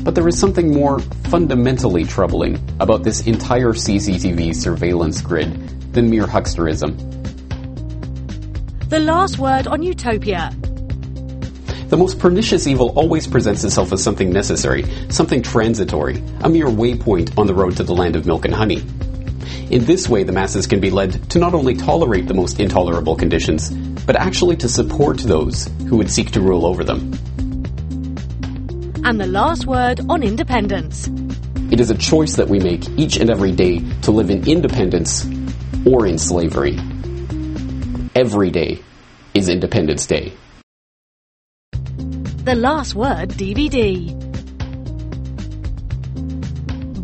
[0.05, 6.27] But there is something more fundamentally troubling about this entire CCTV surveillance grid than mere
[6.27, 6.97] hucksterism.
[8.89, 10.55] The last word on utopia.
[11.89, 17.39] The most pernicious evil always presents itself as something necessary, something transitory, a mere waypoint
[17.39, 18.83] on the road to the land of milk and honey.
[19.71, 23.17] In this way, the masses can be led to not only tolerate the most intolerable
[23.17, 23.71] conditions,
[24.07, 27.13] but actually to support those who would seek to rule over them.
[29.05, 31.09] And the last word on independence.
[31.71, 35.25] It is a choice that we make each and every day to live in independence
[35.85, 36.79] or in slavery.
[38.15, 38.83] Every day
[39.35, 40.33] is Independence Day.
[41.73, 44.21] The Last Word DVD.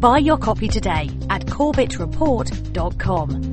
[0.00, 3.47] Buy your copy today at corbettreport.com.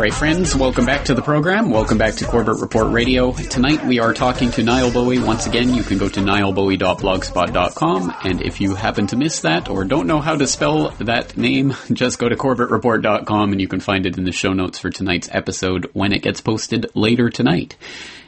[0.00, 1.70] right, friends, welcome back to the program.
[1.70, 3.32] Welcome back to Corbett Report Radio.
[3.32, 5.20] Tonight we are talking to Nile Bowie.
[5.20, 9.84] Once again, you can go to nilebowie.blogspot.com, and if you happen to miss that or
[9.84, 14.04] don't know how to spell that name, just go to corbettreport.com and you can find
[14.04, 17.76] it in the show notes for tonight's episode when it gets posted later tonight.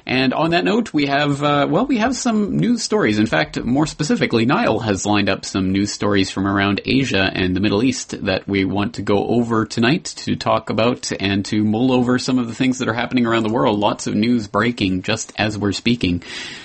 [0.07, 3.19] And on that note, we have, uh, well, we have some news stories.
[3.19, 7.57] In fact, more specifically, Nile has lined up some news stories from around Asia and
[7.57, 11.64] the Middle East that we want to go over tonight to talk about and to
[11.64, 13.79] mull over some of the things that are happening around the world.
[13.79, 16.23] Lots of news breaking just as we're speaking.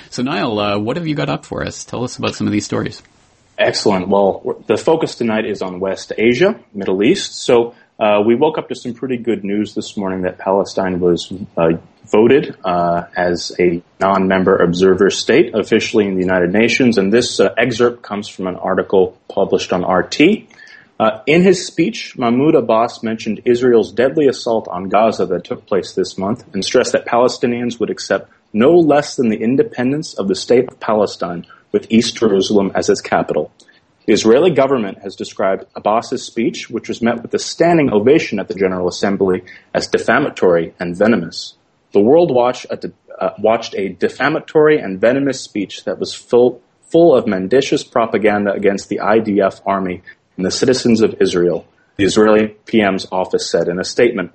[0.10, 1.86] So, Nile, uh, what have you got up for us?
[1.86, 3.02] Tell us about some of these stories.
[3.58, 4.10] Excellent.
[4.10, 7.36] Well, the focus tonight is on West Asia, Middle East.
[7.36, 11.34] So, uh, we woke up to some pretty good news this morning that Palestine was
[11.58, 11.72] uh,
[12.06, 16.98] voted uh, as a non-member observer state officially in the United Nations.
[16.98, 20.48] And this uh, excerpt comes from an article published on RT.
[21.00, 25.94] Uh, in his speech, Mahmoud Abbas mentioned Israel's deadly assault on Gaza that took place
[25.94, 30.36] this month and stressed that Palestinians would accept no less than the independence of the
[30.36, 33.52] state of Palestine with East Jerusalem as its capital.
[34.10, 38.48] The Israeli government has described Abbas's speech, which was met with a standing ovation at
[38.48, 41.54] the General Assembly, as defamatory and venomous.
[41.92, 46.60] The world watched a, de- uh, watched a defamatory and venomous speech that was full,
[46.92, 50.02] full of mendacious propaganda against the IDF army
[50.38, 51.68] and the citizens of Israel,
[51.98, 54.32] the Israeli PM's office said in a statement.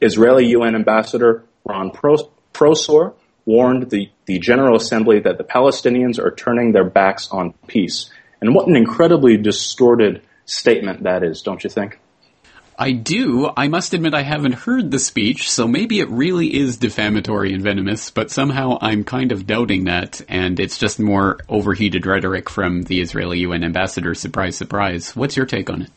[0.00, 6.72] Israeli UN Ambassador Ron Prosor warned the, the General Assembly that the Palestinians are turning
[6.72, 8.10] their backs on peace.
[8.42, 12.00] And what an incredibly distorted statement that is, don't you think?
[12.76, 13.48] I do.
[13.56, 17.62] I must admit I haven't heard the speech, so maybe it really is defamatory and
[17.62, 22.82] venomous, but somehow I'm kind of doubting that, and it's just more overheated rhetoric from
[22.82, 24.12] the Israeli UN ambassador.
[24.14, 25.14] Surprise, surprise.
[25.14, 25.90] What's your take on it?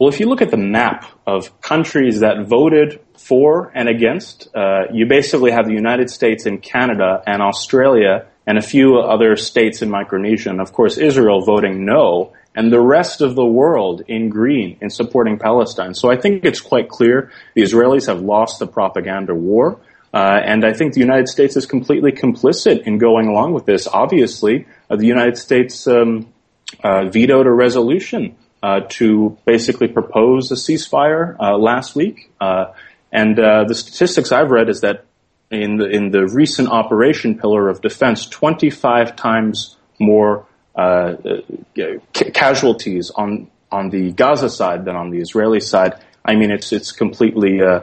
[0.00, 4.86] Well, if you look at the map of countries that voted for and against, uh,
[4.92, 9.82] you basically have the United States and Canada and Australia and a few other states
[9.82, 14.28] in Micronesia, and of course Israel voting no, and the rest of the world in
[14.28, 15.94] green in supporting Palestine.
[15.94, 19.80] So I think it's quite clear the Israelis have lost the propaganda war.
[20.14, 23.86] Uh, and I think the United States is completely complicit in going along with this.
[23.86, 26.32] Obviously, uh, the United States um,
[26.82, 32.32] uh, vetoed a resolution uh, to basically propose a ceasefire uh, last week.
[32.40, 32.72] Uh,
[33.12, 35.05] and the statistics I've read is that
[35.50, 41.14] in the in the recent operation pillar of defense, 25 times more uh,
[42.12, 45.94] casualties on on the Gaza side than on the Israeli side.
[46.24, 47.60] I mean, it's it's completely.
[47.62, 47.80] Uh,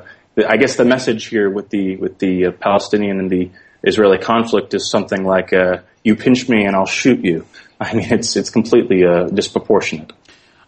[0.48, 3.52] I guess the message here with the with the uh, Palestinian and the
[3.84, 7.46] Israeli conflict is something like, uh, "You pinch me and I'll shoot you."
[7.80, 10.12] I mean, it's it's completely uh, disproportionate.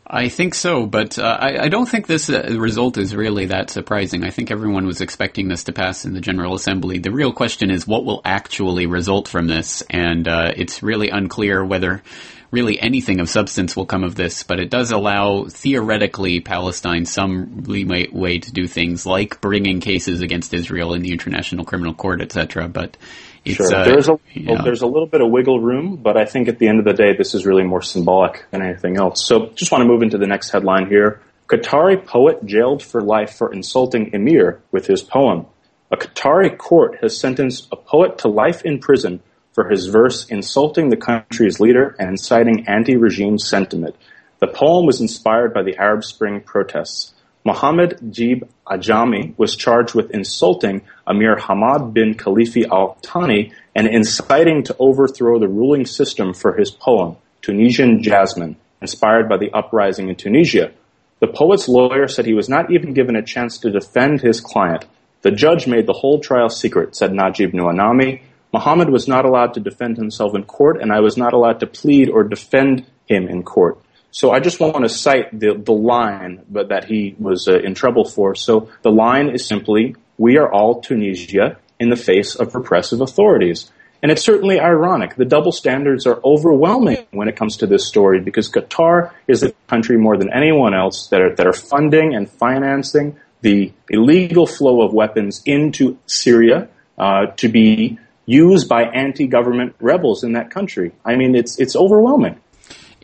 [0.08, 3.72] I think so, but uh, I, I, don't think this uh, result is really that
[3.72, 4.24] surprising.
[4.24, 7.00] I think everyone was expecting this to pass in the General Assembly.
[7.00, 11.65] The real question is what will actually result from this, and uh, it's really unclear
[11.65, 12.04] whether
[12.52, 17.63] really anything of substance will come of this, but it does allow theoretically Palestine some
[17.65, 22.68] leeway to do things like bringing cases against Israel in the International Criminal Court, etc.
[22.68, 22.96] But
[23.45, 23.73] sure.
[23.73, 24.62] Uh, there's a yeah.
[24.63, 26.93] there's a little bit of wiggle room, but I think at the end of the
[26.93, 29.25] day, this is really more symbolic than anything else.
[29.25, 31.21] So, just want to move into the next headline here.
[31.47, 35.45] Qatari poet jailed for life for insulting emir with his poem.
[35.91, 39.21] A Qatari court has sentenced a poet to life in prison
[39.53, 43.95] for his verse insulting the country's leader and inciting anti-regime sentiment.
[44.39, 47.13] The poem was inspired by the Arab Spring protests.
[47.45, 54.63] Mohammed Jib Ajami was charged with insulting Amir Hamad bin Khalifa Al Thani and inciting
[54.63, 60.15] to overthrow the ruling system for his poem, Tunisian Jasmine, inspired by the uprising in
[60.15, 60.71] Tunisia.
[61.19, 64.86] The poet's lawyer said he was not even given a chance to defend his client.
[65.21, 68.21] The judge made the whole trial secret, said Najib Nuanami.
[68.53, 71.67] Muhammad was not allowed to defend himself in court, and I was not allowed to
[71.67, 73.77] plead or defend him in court.
[74.15, 77.75] So I just want to cite the, the line but that he was uh, in
[77.75, 78.34] trouble for.
[78.34, 83.69] So the line is simply, we are all Tunisia in the face of repressive authorities.
[84.01, 85.15] And it's certainly ironic.
[85.15, 89.54] The double standards are overwhelming when it comes to this story because Qatar is the
[89.67, 94.82] country more than anyone else that are, that are funding and financing the illegal flow
[94.82, 100.93] of weapons into Syria uh, to be used by anti-government rebels in that country.
[101.04, 102.39] I mean, it's it's overwhelming.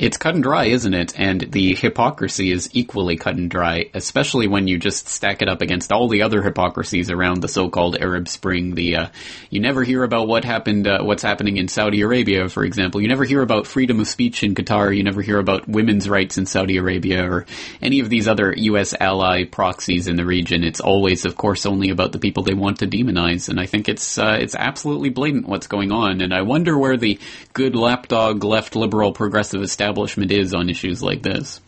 [0.02, 1.14] It's cut and dry, isn't it?
[1.16, 5.62] And the hypocrisy is equally cut and dry, especially when you just stack it up
[5.62, 8.74] against all the other hypocrisies around the so-called Arab Spring.
[8.74, 9.08] The uh,
[9.52, 13.00] you never hear about what happened, uh, what's happening in Saudi Arabia, for example.
[13.00, 14.98] You never hear about freedom of speech in Qatar.
[14.98, 17.46] You never hear about women's rights in Saudi Arabia or
[17.80, 18.96] any of these other U.S.
[19.00, 20.64] ally proxies in the region.
[20.64, 23.50] It's always, of course, only about the people they want to demonize.
[23.50, 26.22] And I think it's uh, it's absolutely blatant what's going on.
[26.22, 27.20] And I wonder where the
[27.54, 31.60] good lapdog left liberal progressive establishment establishment is on issues like this?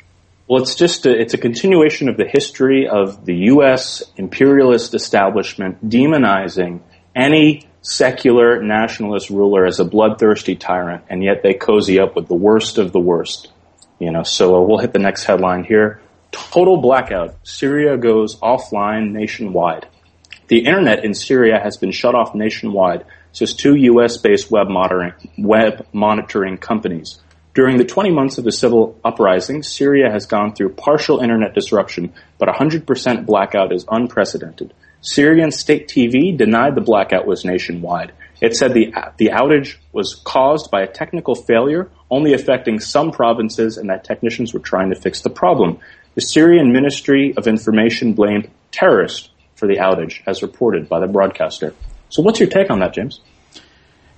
[0.47, 4.03] Well, it's just a, it's a continuation of the history of the U.S.
[4.17, 6.81] imperialist establishment demonizing
[7.15, 12.35] any secular nationalist ruler as a bloodthirsty tyrant, and yet they cozy up with the
[12.35, 13.51] worst of the worst.
[13.99, 16.01] You know, so uh, we'll hit the next headline here.
[16.31, 17.35] Total blackout.
[17.43, 19.87] Syria goes offline nationwide.
[20.47, 24.67] The internet in Syria has been shut off nationwide, says two U.S.-based web
[25.37, 27.19] web monitoring companies.
[27.53, 32.13] During the 20 months of the civil uprising, Syria has gone through partial internet disruption,
[32.39, 34.73] but 100% blackout is unprecedented.
[35.01, 38.11] Syrian state TV denied the blackout was nationwide.
[38.41, 43.77] It said the, the outage was caused by a technical failure only affecting some provinces
[43.77, 45.79] and that technicians were trying to fix the problem.
[46.15, 51.75] The Syrian Ministry of Information blamed terrorists for the outage, as reported by the broadcaster.
[52.09, 53.21] So what's your take on that, James?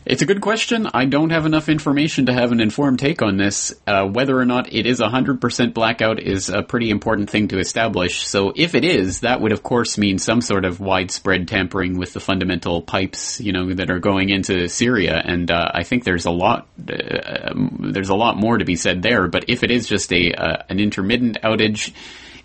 [0.05, 0.87] It's a good question.
[0.93, 3.73] I don't have enough information to have an informed take on this.
[3.87, 7.57] Uh, whether or not it is a 100% blackout is a pretty important thing to
[7.57, 8.27] establish.
[8.27, 12.13] So if it is, that would of course mean some sort of widespread tampering with
[12.13, 15.19] the fundamental pipes, you know, that are going into Syria.
[15.25, 19.01] And uh, I think there's a lot, uh, there's a lot more to be said
[19.01, 19.27] there.
[19.27, 21.91] But if it is just a uh, an intermittent outage,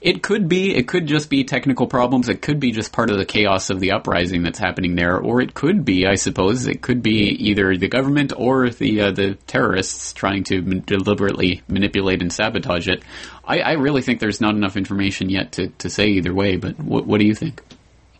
[0.00, 0.74] it could be.
[0.74, 2.30] It could just be technical problems.
[2.30, 5.42] It could be just part of the chaos of the uprising that's happening there, or
[5.42, 9.34] it could be, I suppose, it could be either the government or the uh, the
[9.46, 13.02] terrorists trying to m- deliberately manipulate and sabotage it.
[13.44, 16.56] I, I, really think there's not enough information yet to, to say either way.
[16.56, 17.62] But what, what do you think?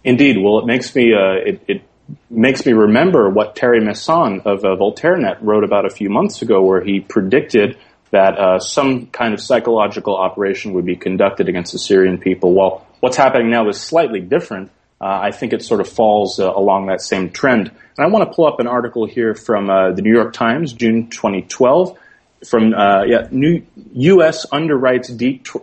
[0.05, 0.37] Indeed.
[0.39, 1.83] Well, it makes me uh, it, it
[2.29, 6.63] makes me remember what Thierry Meyssan of uh, VoltaireNet wrote about a few months ago,
[6.63, 7.79] where he predicted
[8.11, 12.55] that uh, some kind of psychological operation would be conducted against the Syrian people.
[12.55, 14.71] Well, what's happening now is slightly different.
[15.01, 17.69] Uh, I think it sort of falls uh, along that same trend.
[17.69, 20.73] And I want to pull up an article here from uh, the New York Times,
[20.73, 21.97] June 2012,
[22.47, 24.47] from uh, yeah, New U.S.
[24.47, 25.11] underwrites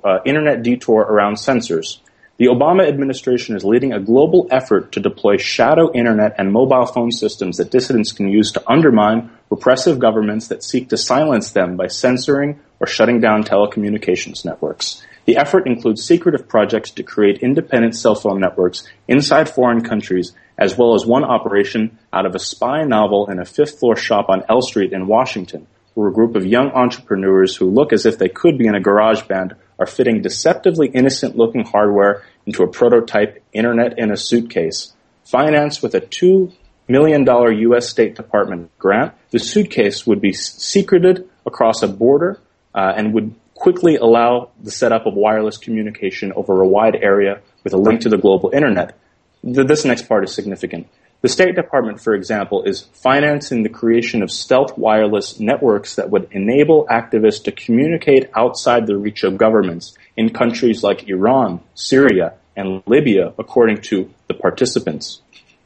[0.04, 2.02] uh, internet detour around censors.
[2.38, 7.12] The Obama administration is leading a global effort to deploy shadow internet and mobile phone
[7.12, 11.88] systems that dissidents can use to undermine repressive governments that seek to silence them by
[11.88, 15.04] censoring or shutting down telecommunications networks.
[15.26, 20.78] The effort includes secretive projects to create independent cell phone networks inside foreign countries, as
[20.78, 24.44] well as one operation out of a spy novel in a fifth floor shop on
[24.48, 28.30] L Street in Washington, where a group of young entrepreneurs who look as if they
[28.30, 33.44] could be in a garage band are fitting deceptively innocent looking hardware into a prototype
[33.54, 34.94] internet in a suitcase.
[35.26, 36.54] Financed with a $2
[36.88, 37.90] million U.S.
[37.90, 42.40] State Department grant, the suitcase would be secreted across a border
[42.74, 47.74] uh, and would quickly allow the setup of wireless communication over a wide area with
[47.74, 48.98] a link to the global internet.
[49.44, 50.88] This next part is significant.
[51.22, 56.28] The State Department, for example, is financing the creation of stealth wireless networks that would
[56.32, 62.84] enable activists to communicate outside the reach of governments in countries like Iran, Syria, and
[62.86, 65.22] Libya, according to the participants.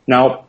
[0.08, 0.46] Now,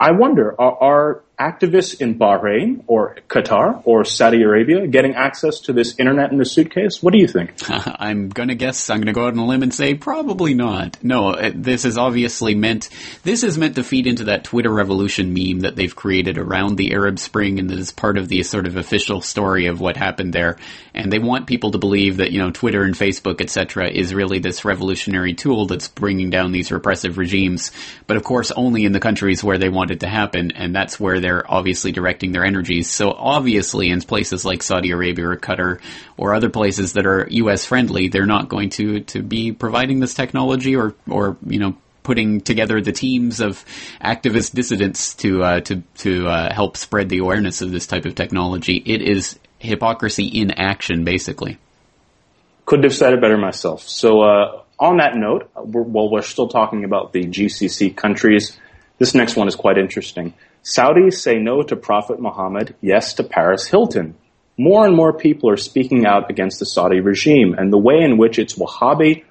[0.00, 5.72] I wonder, are, are activists in Bahrain or Qatar or Saudi Arabia getting access to
[5.72, 7.02] this internet in the suitcase?
[7.02, 7.54] What do you think?
[7.68, 11.02] I'm gonna guess, I'm gonna go out on a limb and say probably not.
[11.02, 12.88] No, uh, this is obviously meant,
[13.22, 16.92] this is meant to feed into that Twitter revolution meme that they've created around the
[16.92, 20.32] Arab Spring and that is part of the sort of official story of what happened
[20.32, 20.56] there.
[20.94, 24.40] And they want people to believe that, you know, Twitter and Facebook, etc., is really
[24.40, 27.70] this revolutionary tool that's bringing down these repressive regimes.
[28.08, 30.98] But of course, only in the countries where they want it to happen, and that's
[30.98, 32.90] where they're obviously directing their energies.
[32.90, 35.80] So obviously in places like Saudi Arabia or Qatar
[36.16, 40.14] or other places that are US friendly, they're not going to, to be providing this
[40.14, 43.64] technology or, or, you know, putting together the teams of
[44.02, 48.14] activist dissidents to, uh, to, to, uh, help spread the awareness of this type of
[48.14, 48.82] technology.
[48.86, 51.58] It is hypocrisy in action, basically.
[52.64, 53.82] Couldn't have said it better myself.
[53.82, 58.56] So, uh, on that note, we're, while we're still talking about the GCC countries,
[58.98, 60.34] this next one is quite interesting.
[60.64, 64.16] Saudis say no to Prophet Muhammad, yes to Paris Hilton.
[64.56, 68.18] More and more people are speaking out against the Saudi regime and the way in
[68.18, 69.24] which its Wahhabi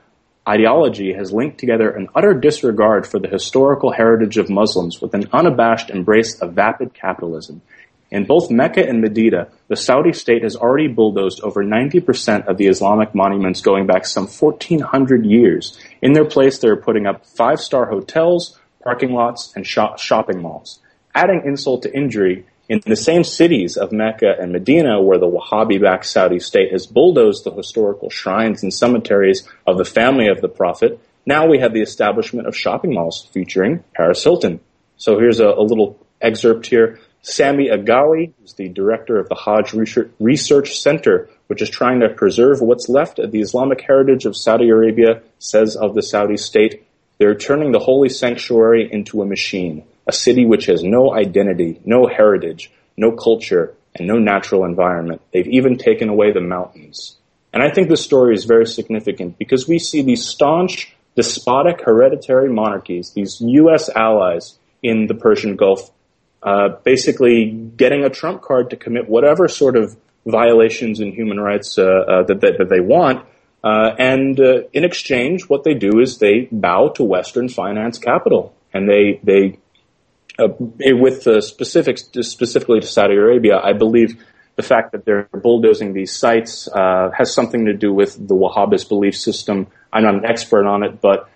[0.47, 5.25] ideology has linked together an utter disregard for the historical heritage of Muslims with an
[5.33, 7.61] unabashed embrace of vapid capitalism.
[8.09, 12.67] In both Mecca and Medina, the Saudi state has already bulldozed over 90% of the
[12.67, 15.77] Islamic monuments going back some 1400 years.
[16.01, 20.79] In their place, they're putting up five-star hotels, parking lots, and shop- shopping malls.
[21.15, 26.05] Adding insult to injury, in the same cities of Mecca and Medina, where the Wahhabi-backed
[26.05, 30.99] Saudi state has bulldozed the historical shrines and cemeteries of the family of the Prophet,
[31.25, 34.59] now we have the establishment of shopping malls featuring Paris Hilton.
[34.97, 36.99] So here's a, a little excerpt here.
[37.21, 39.73] Sami Angawi, who's the director of the Hajj
[40.19, 44.69] Research Center, which is trying to preserve what's left of the Islamic heritage of Saudi
[44.69, 46.86] Arabia, says of the Saudi state,
[47.17, 52.07] they're turning the holy sanctuary into a machine, a city which has no identity, no
[52.07, 55.21] heritage, no culture, and no natural environment.
[55.33, 57.17] They've even taken away the mountains.
[57.53, 62.49] And I think this story is very significant because we see these staunch, despotic, hereditary
[62.49, 63.89] monarchies, these U.S.
[63.89, 65.89] allies in the Persian Gulf,
[66.43, 71.77] uh, basically getting a trump card to commit whatever sort of violations in human rights
[71.77, 73.25] uh, uh, that, that, that, they want.
[73.67, 78.55] Uh, and uh, in exchange, what they do is they bow to Western finance capital,
[78.73, 79.59] and they they
[80.39, 83.59] uh, with the specifics specifically to Saudi Arabia.
[83.61, 84.23] I believe
[84.55, 89.17] the fact that they're bulldozing these sites has something to do with the Wahhabist belief
[89.17, 89.67] system.
[89.91, 91.29] I'm not an expert on it, but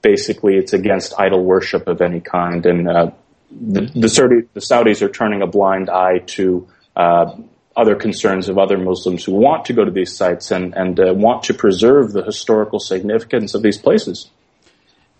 [0.00, 5.08] basically it's against idol worship of any kind, and the, the, Saudi, the Saudis are
[5.08, 6.66] turning a blind eye to
[6.96, 7.36] uh,
[7.76, 11.12] other concerns of other Muslims who want to go to these sites and, and uh,
[11.14, 14.30] want to preserve the historical significance of these places.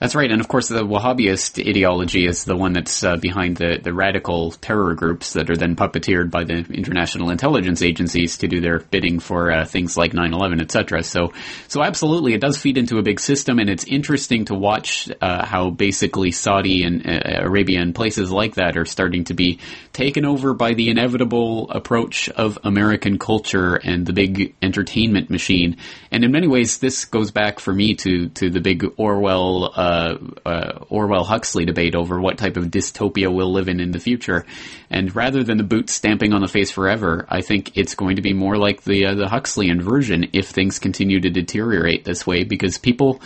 [0.04, 3.78] That's right, and of course, the Wahhabist ideology is the one that's uh, behind the,
[3.82, 8.60] the radical terror groups that are then puppeteered by the international intelligence agencies to do
[8.60, 11.02] their bidding for uh, things like 9/11, etc.
[11.04, 11.32] So,
[11.68, 15.46] so absolutely, it does feed into a big system, and it's interesting to watch uh,
[15.46, 19.58] how basically Saudi and uh, Arabia and places like that are starting to be
[19.94, 25.78] taken over by the inevitable approach of American culture and the big entertainment machine.
[26.10, 29.93] And in many ways, this goes back for me to to the big Orwell uh,
[29.94, 30.14] uh,
[30.44, 34.44] uh, Orwell Huxley debate over what type of dystopia we'll live in in the future.
[34.90, 38.22] And rather than the boot stamping on the face forever, I think it's going to
[38.22, 42.44] be more like the uh, the Huxleyan version if things continue to deteriorate this way,
[42.44, 43.20] because people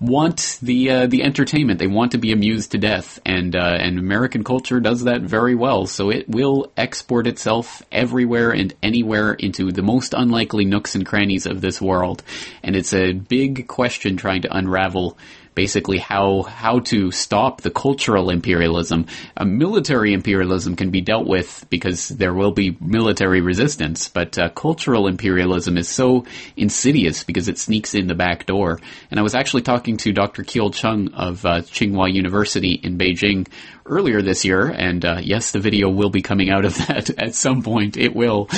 [0.00, 1.78] want the uh, the entertainment.
[1.78, 5.54] They want to be amused to death, and uh, and American culture does that very
[5.54, 5.86] well.
[5.86, 11.46] So it will export itself everywhere and anywhere into the most unlikely nooks and crannies
[11.46, 12.22] of this world.
[12.62, 15.16] And it's a big question trying to unravel
[15.54, 19.06] basically how how to stop the cultural imperialism.
[19.36, 24.48] Uh, military imperialism can be dealt with because there will be military resistance, but uh,
[24.50, 26.24] cultural imperialism is so
[26.56, 28.80] insidious because it sneaks in the back door.
[29.10, 30.42] And I was actually talking to Dr.
[30.42, 33.46] Kiyul Chung of uh, Tsinghua University in Beijing
[33.86, 37.34] earlier this year, and uh, yes, the video will be coming out of that at
[37.34, 37.96] some point.
[37.96, 38.48] It will.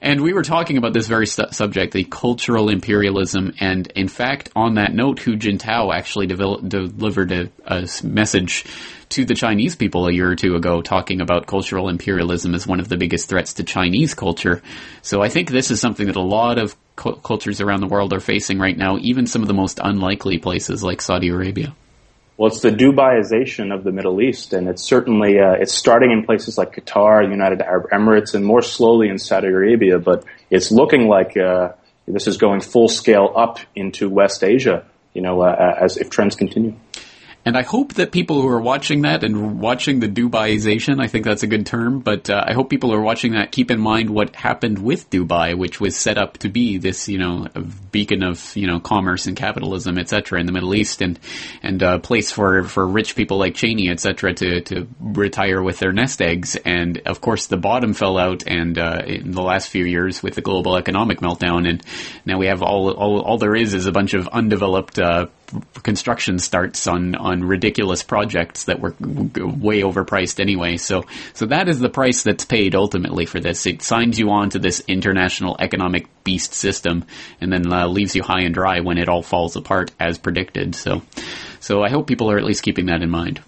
[0.00, 4.50] And we were talking about this very stu- subject, the cultural imperialism, and in fact,
[4.54, 8.64] on that note, Hu Jintao actually devel- delivered a, a message
[9.10, 12.80] to the Chinese people a year or two ago talking about cultural imperialism as one
[12.80, 14.62] of the biggest threats to Chinese culture.
[15.02, 18.12] So I think this is something that a lot of cu- cultures around the world
[18.12, 21.74] are facing right now, even some of the most unlikely places like Saudi Arabia.
[22.36, 26.24] Well, it's the Dubaiization of the Middle East, and it's certainly uh, it's starting in
[26.24, 29.98] places like Qatar, United Arab Emirates, and more slowly in Saudi Arabia.
[29.98, 31.72] But it's looking like uh,
[32.06, 34.84] this is going full scale up into West Asia.
[35.14, 36.76] You know, uh, as if trends continue.
[37.46, 41.24] And I hope that people who are watching that and watching the Dubaiization, I think
[41.24, 43.78] that's a good term, but uh, I hope people who are watching that keep in
[43.78, 47.46] mind what happened with Dubai, which was set up to be this, you know,
[47.92, 50.40] beacon of, you know, commerce and capitalism, etc.
[50.40, 51.20] in the Middle East and,
[51.62, 54.34] and a place for, for rich people like Cheney, etc.
[54.34, 56.56] to, to retire with their nest eggs.
[56.56, 60.34] And of course the bottom fell out and, uh, in the last few years with
[60.34, 61.80] the global economic meltdown and
[62.24, 65.26] now we have all, all, all there is is a bunch of undeveloped, uh,
[65.82, 70.76] construction starts on on ridiculous projects that were way overpriced anyway.
[70.76, 73.66] So so that is the price that's paid ultimately for this.
[73.66, 77.04] It signs you on to this international economic beast system,
[77.40, 80.74] and then uh, leaves you high and dry when it all falls apart as predicted.
[80.74, 81.02] So
[81.60, 83.40] so I hope people are at least keeping that in mind.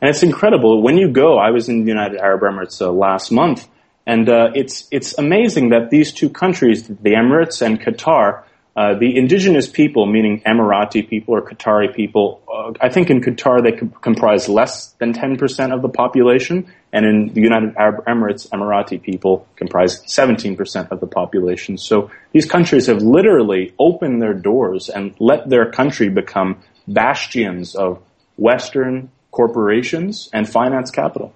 [0.00, 1.38] And it's incredible when you go.
[1.38, 3.66] I was in the United Arab Emirates uh, last month,
[4.06, 8.44] and uh, it's it's amazing that these two countries, the Emirates and Qatar
[8.78, 13.60] uh, the indigenous people, meaning Emirati people or Qatari people, uh, I think in Qatar
[13.60, 19.02] they comprise less than 10% of the population, and in the United Arab Emirates, Emirati
[19.02, 21.76] people comprise 17% of the population.
[21.76, 28.00] So these countries have literally opened their doors and let their country become bastions of
[28.36, 31.34] Western corporations and finance capital.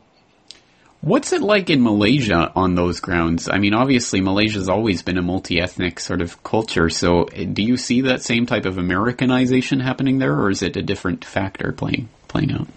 [1.03, 3.49] What's it like in Malaysia on those grounds?
[3.49, 7.61] I mean, obviously, Malaysia's always been a multi ethnic sort of culture, so eh, do
[7.61, 11.73] you see that same type of Americanization happening there, or is it a different factor
[11.73, 12.69] playing, playing out?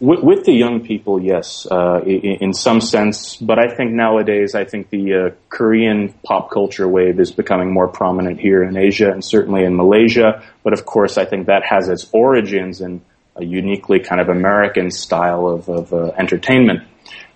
[0.00, 3.36] With, with the young people, yes, uh, in, in, some sense.
[3.36, 7.88] But I think nowadays, I think the uh, Korean pop culture wave is becoming more
[7.88, 10.42] prominent here in Asia and certainly in Malaysia.
[10.64, 13.02] But of course, I think that has its origins in
[13.36, 16.84] a uniquely kind of American style of, of uh, entertainment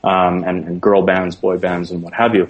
[0.02, 2.48] um, and, girl bands, boy bands, and what have you.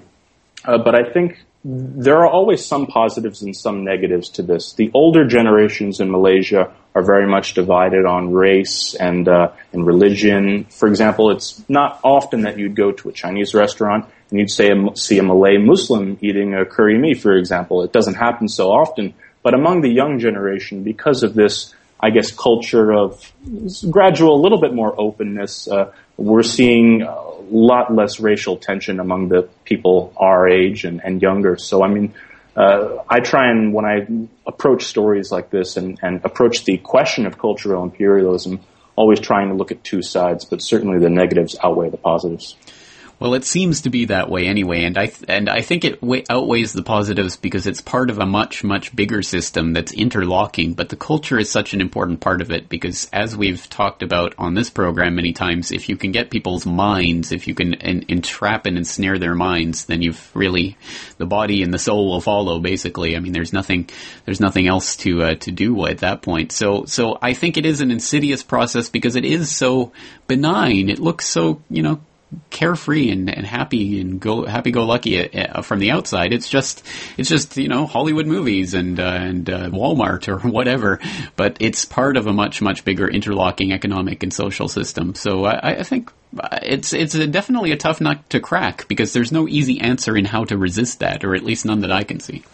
[0.65, 4.73] Uh, but I think there are always some positives and some negatives to this.
[4.75, 10.65] The older generations in Malaysia are very much divided on race and uh, and religion.
[10.71, 14.71] For example, it's not often that you'd go to a Chinese restaurant and you'd say
[14.95, 17.83] see a Malay Muslim eating a curry mee, for example.
[17.83, 19.15] It doesn't happen so often.
[19.43, 23.31] But among the young generation, because of this I guess, culture of
[23.91, 25.69] gradual, a little bit more openness.
[25.69, 31.23] Uh, we're seeing a lot less racial tension among the people our age and, and
[31.23, 31.57] younger.
[31.57, 32.15] So, I mean,
[32.55, 34.07] uh, I try and when I
[34.47, 38.61] approach stories like this and, and approach the question of cultural imperialism,
[38.97, 42.55] always trying to look at two sides, but certainly the negatives outweigh the positives.
[43.21, 46.01] Well, it seems to be that way anyway, and I th- and I think it
[46.31, 50.73] outweighs the positives because it's part of a much much bigger system that's interlocking.
[50.73, 54.35] But the culture is such an important part of it because, as we've talked about
[54.39, 58.07] on this program many times, if you can get people's minds, if you can en-
[58.09, 60.79] entrap and ensnare their minds, then you've really
[61.19, 62.59] the body and the soul will follow.
[62.59, 63.91] Basically, I mean, there's nothing
[64.25, 66.53] there's nothing else to uh, to do at that point.
[66.53, 69.93] So so I think it is an insidious process because it is so
[70.27, 70.89] benign.
[70.89, 72.01] It looks so you know
[72.51, 76.33] carefree and, and happy and go happy go lucky uh, from the outside.
[76.33, 76.85] It's just
[77.17, 81.01] it's just you know Hollywood movies and uh, and uh, Walmart or whatever,
[81.37, 85.15] but it's part of a much much bigger interlocking economic and social system.
[85.15, 86.13] So I, I think
[86.63, 90.25] it's it's a, definitely a tough nut to crack because there's no easy answer in
[90.25, 92.45] how to resist that, or at least none that I can see.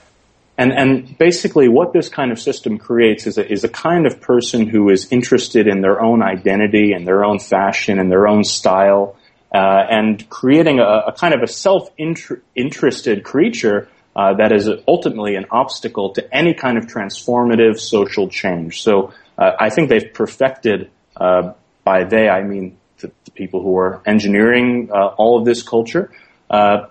[0.58, 4.22] And, and basically what this kind of system creates is a, is a kind of
[4.22, 8.42] person who is interested in their own identity and their own fashion and their own
[8.42, 9.15] style
[9.56, 15.46] uh, and creating a, a, kind of a self-interested creature uh, that is ultimately an
[15.50, 18.82] obstacle to any kind of transformative social change.
[18.82, 21.54] So uh, I think they've perfected, uh,
[21.84, 26.12] by they I mean the, the, people who are engineering uh, all of this culture.
[26.50, 26.88] Uh,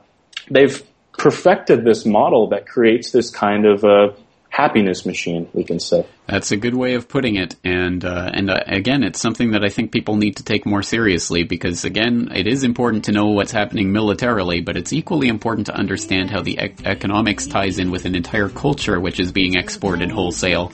[0.50, 0.82] they've
[1.14, 4.16] perfected this model that creates this kind of a
[4.50, 6.06] happiness machine, we can say.
[6.28, 9.64] That's a good way of putting it, and uh, and uh, again, it's something that
[9.64, 13.28] I think people need to take more seriously because again, it is important to know
[13.28, 18.06] what's happening militarily, but it's equally important to understand how the economics ties in with
[18.06, 20.70] an entire culture which is being exported wholesale,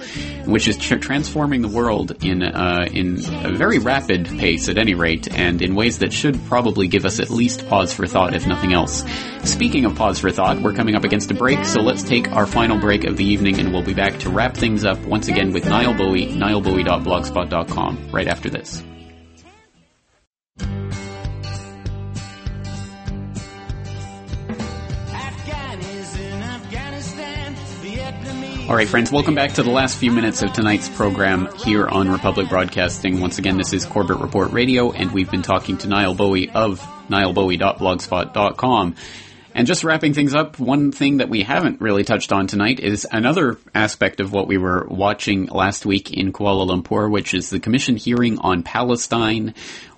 [0.46, 4.94] which is tr- transforming the world in uh, in a very rapid pace, at any
[4.94, 8.48] rate, and in ways that should probably give us at least pause for thought, if
[8.48, 9.04] nothing else.
[9.44, 12.46] Speaking of pause for thought, we're coming up against a break, so let's take our
[12.46, 15.41] final break of the evening, and we'll be back to wrap things up once again
[15.42, 18.84] again with Nile Bowie, nilebowie.blogspot.com, right after this.
[28.70, 32.10] All right, friends, welcome back to the last few minutes of tonight's program here on
[32.10, 33.20] Republic Broadcasting.
[33.20, 36.80] Once again, this is Corbett Report Radio, and we've been talking to Nile Bowie of
[37.10, 38.96] nilebowie.blogspot.com.
[39.54, 43.06] And just wrapping things up, one thing that we haven't really touched on tonight is
[43.12, 47.60] another aspect of what we were watching last week in Kuala Lumpur, which is the
[47.60, 49.54] commission hearing on Palestine,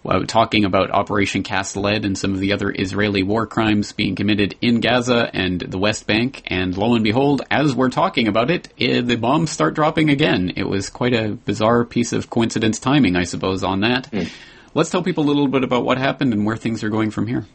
[0.05, 4.15] uh, talking about Operation Cast Lead and some of the other Israeli war crimes being
[4.15, 6.41] committed in Gaza and the West Bank.
[6.47, 10.53] And lo and behold, as we're talking about it, eh, the bombs start dropping again.
[10.55, 14.09] It was quite a bizarre piece of coincidence timing, I suppose, on that.
[14.11, 14.31] Mm.
[14.73, 17.27] Let's tell people a little bit about what happened and where things are going from
[17.27, 17.45] here.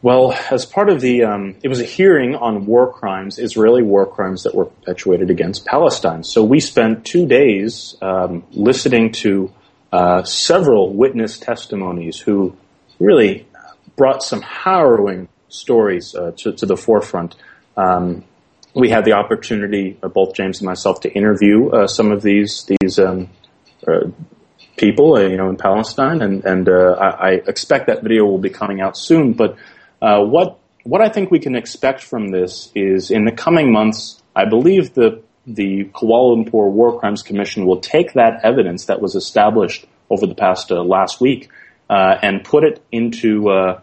[0.00, 4.06] Well, as part of the, um, it was a hearing on war crimes, Israeli war
[4.06, 6.22] crimes that were perpetuated against Palestine.
[6.22, 9.52] So we spent two days um, listening to
[9.92, 12.56] uh, several witness testimonies who
[13.00, 13.48] really
[13.96, 17.34] brought some harrowing stories uh, to, to, the forefront.
[17.76, 18.24] Um,
[18.74, 22.68] we had the opportunity, uh, both James and myself, to interview uh, some of these
[22.80, 23.30] these um,
[23.86, 24.10] uh,
[24.76, 28.50] people, uh, you know, in Palestine, and and I, I expect that video will be
[28.50, 29.56] coming out soon, but.
[30.00, 34.22] Uh, what what I think we can expect from this is in the coming months,
[34.34, 39.14] I believe the the Kuala Lumpur War Crimes Commission will take that evidence that was
[39.14, 41.50] established over the past uh, last week
[41.88, 43.80] uh, and put it into uh,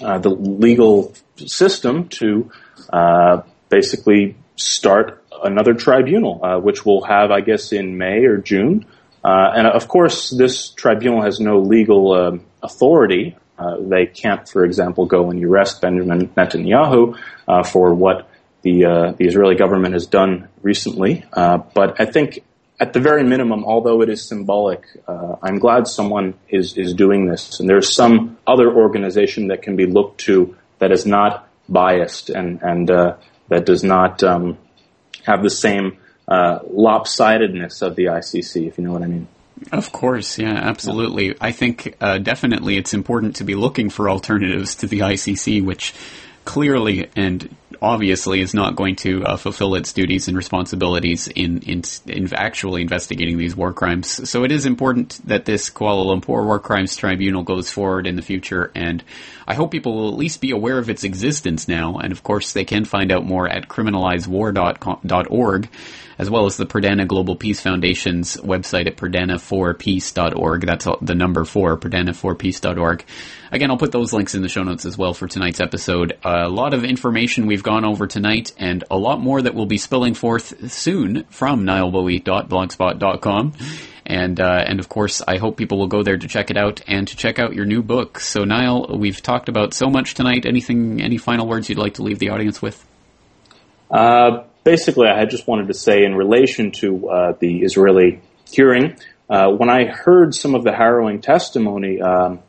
[0.00, 2.50] uh, the legal system to
[2.92, 8.86] uh, basically start another tribunal, which we'll have, I guess, in May or June.
[9.24, 15.06] and of course, this tribunal has no legal um, authority Uh, they can't, for example,
[15.06, 18.28] go and arrest Benjamin Netanyahu uh, for what
[18.62, 21.24] the uh, the Israeli government has done recently.
[21.32, 22.42] Uh, but I think,
[22.80, 27.26] at the very minimum, although it is symbolic, uh, I'm glad someone is is doing
[27.26, 32.30] this, and there's some other organization that can be looked to that is not biased
[32.30, 34.56] and and that does not um,
[35.24, 35.98] have the same
[36.28, 39.28] lopsidedness of the ICC, if you know what I mean.
[39.70, 41.36] Of course, yeah, absolutely.
[41.40, 45.94] I think uh, definitely it's important to be looking for alternatives to the ICC, which
[46.44, 51.82] clearly and obviously is not going to uh, fulfill its duties and responsibilities in, in,
[52.06, 54.28] in actually investigating these war crimes.
[54.28, 58.22] So it is important that this Kuala Lumpur War Crimes Tribunal goes forward in the
[58.22, 59.02] future, and
[59.46, 61.98] I hope people will at least be aware of its existence now.
[61.98, 65.68] And of course, they can find out more at criminalizewar.org
[66.22, 70.64] as well as the Perdana Global Peace Foundation's website at perdana4peace.org.
[70.64, 73.04] That's the number four, perdana4peace.org.
[73.50, 76.16] Again, I'll put those links in the show notes as well for tonight's episode.
[76.22, 79.78] A lot of information we've gone over tonight and a lot more that will be
[79.78, 83.54] spilling forth soon from nilebowie.blogspot.com.
[84.06, 86.82] And, uh, and of course, I hope people will go there to check it out
[86.86, 88.20] and to check out your new book.
[88.20, 90.46] So, Nile, we've talked about so much tonight.
[90.46, 92.86] Anything, any final words you'd like to leave the audience with?
[93.90, 98.96] Uh, basically, I just wanted to say in relation to uh, the Israeli hearing,
[99.28, 102.40] uh, when I heard some of the harrowing testimony, um,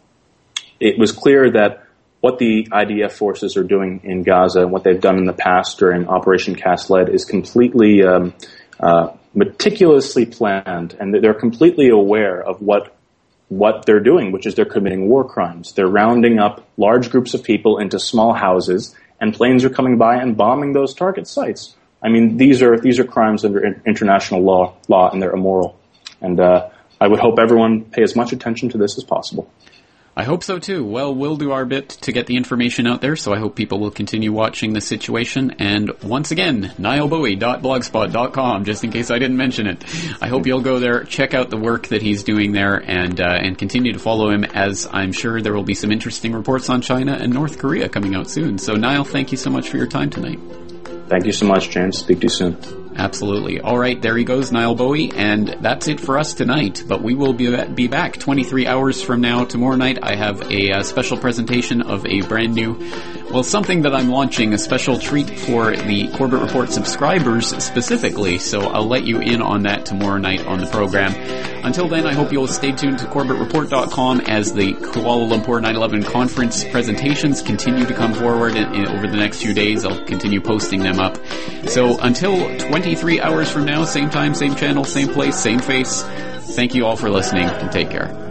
[0.80, 1.88] it was clear that
[2.20, 5.78] what the IDF forces are doing in Gaza and what they've done in the past
[5.78, 8.34] during Operation Cast Lead is completely um,
[8.80, 12.96] uh, meticulously planned, and they're completely aware of what
[13.50, 15.74] what they're doing, which is they're committing war crimes.
[15.74, 20.16] They're rounding up large groups of people into small houses, and planes are coming by
[20.16, 21.76] and bombing those target sites.
[22.04, 25.80] I mean, these are these are crimes under international law, law, and they're immoral.
[26.22, 29.50] And uh, I would hope everyone pay as much attention to this as possible.
[30.16, 30.86] I hope so too.
[30.86, 33.80] Well, we'll do our bit to get the information out there, so I hope people
[33.80, 35.56] will continue watching the situation.
[35.58, 39.84] And once again, nilebowie.blogspot.com, just in case I didn't mention it.
[40.22, 43.40] I hope you'll go there, check out the work that he's doing there, and uh,
[43.42, 46.82] and continue to follow him, as I'm sure there will be some interesting reports on
[46.82, 48.60] China and North Korea coming out soon.
[48.60, 50.40] So, Nile, thank you so much for your time tonight.
[51.08, 52.00] Thank you so much, James.
[52.00, 52.58] Speak to you soon.
[52.96, 53.60] Absolutely.
[53.60, 56.84] All right, there he goes, Nile Bowie, and that's it for us tonight.
[56.88, 59.46] But we will be, be back 23 hours from now.
[59.46, 62.76] Tomorrow night, I have a, uh, special presentation of a brand new,
[63.32, 68.38] well, something that I'm launching, a special treat for the Corbett Report subscribers specifically.
[68.38, 71.14] So I'll let you in on that tomorrow night on the program.
[71.66, 76.64] Until then, I hope you'll stay tuned to CorbettReport.com as the Kuala Lumpur 9/11 conference
[76.66, 79.86] presentations continue to come forward in, in, over the next few days.
[79.86, 81.18] I'll continue posting them up.
[81.68, 86.04] So until 23 hours from now, same time, same channel, same place, same face.
[86.56, 88.23] Thank you all for listening and take care.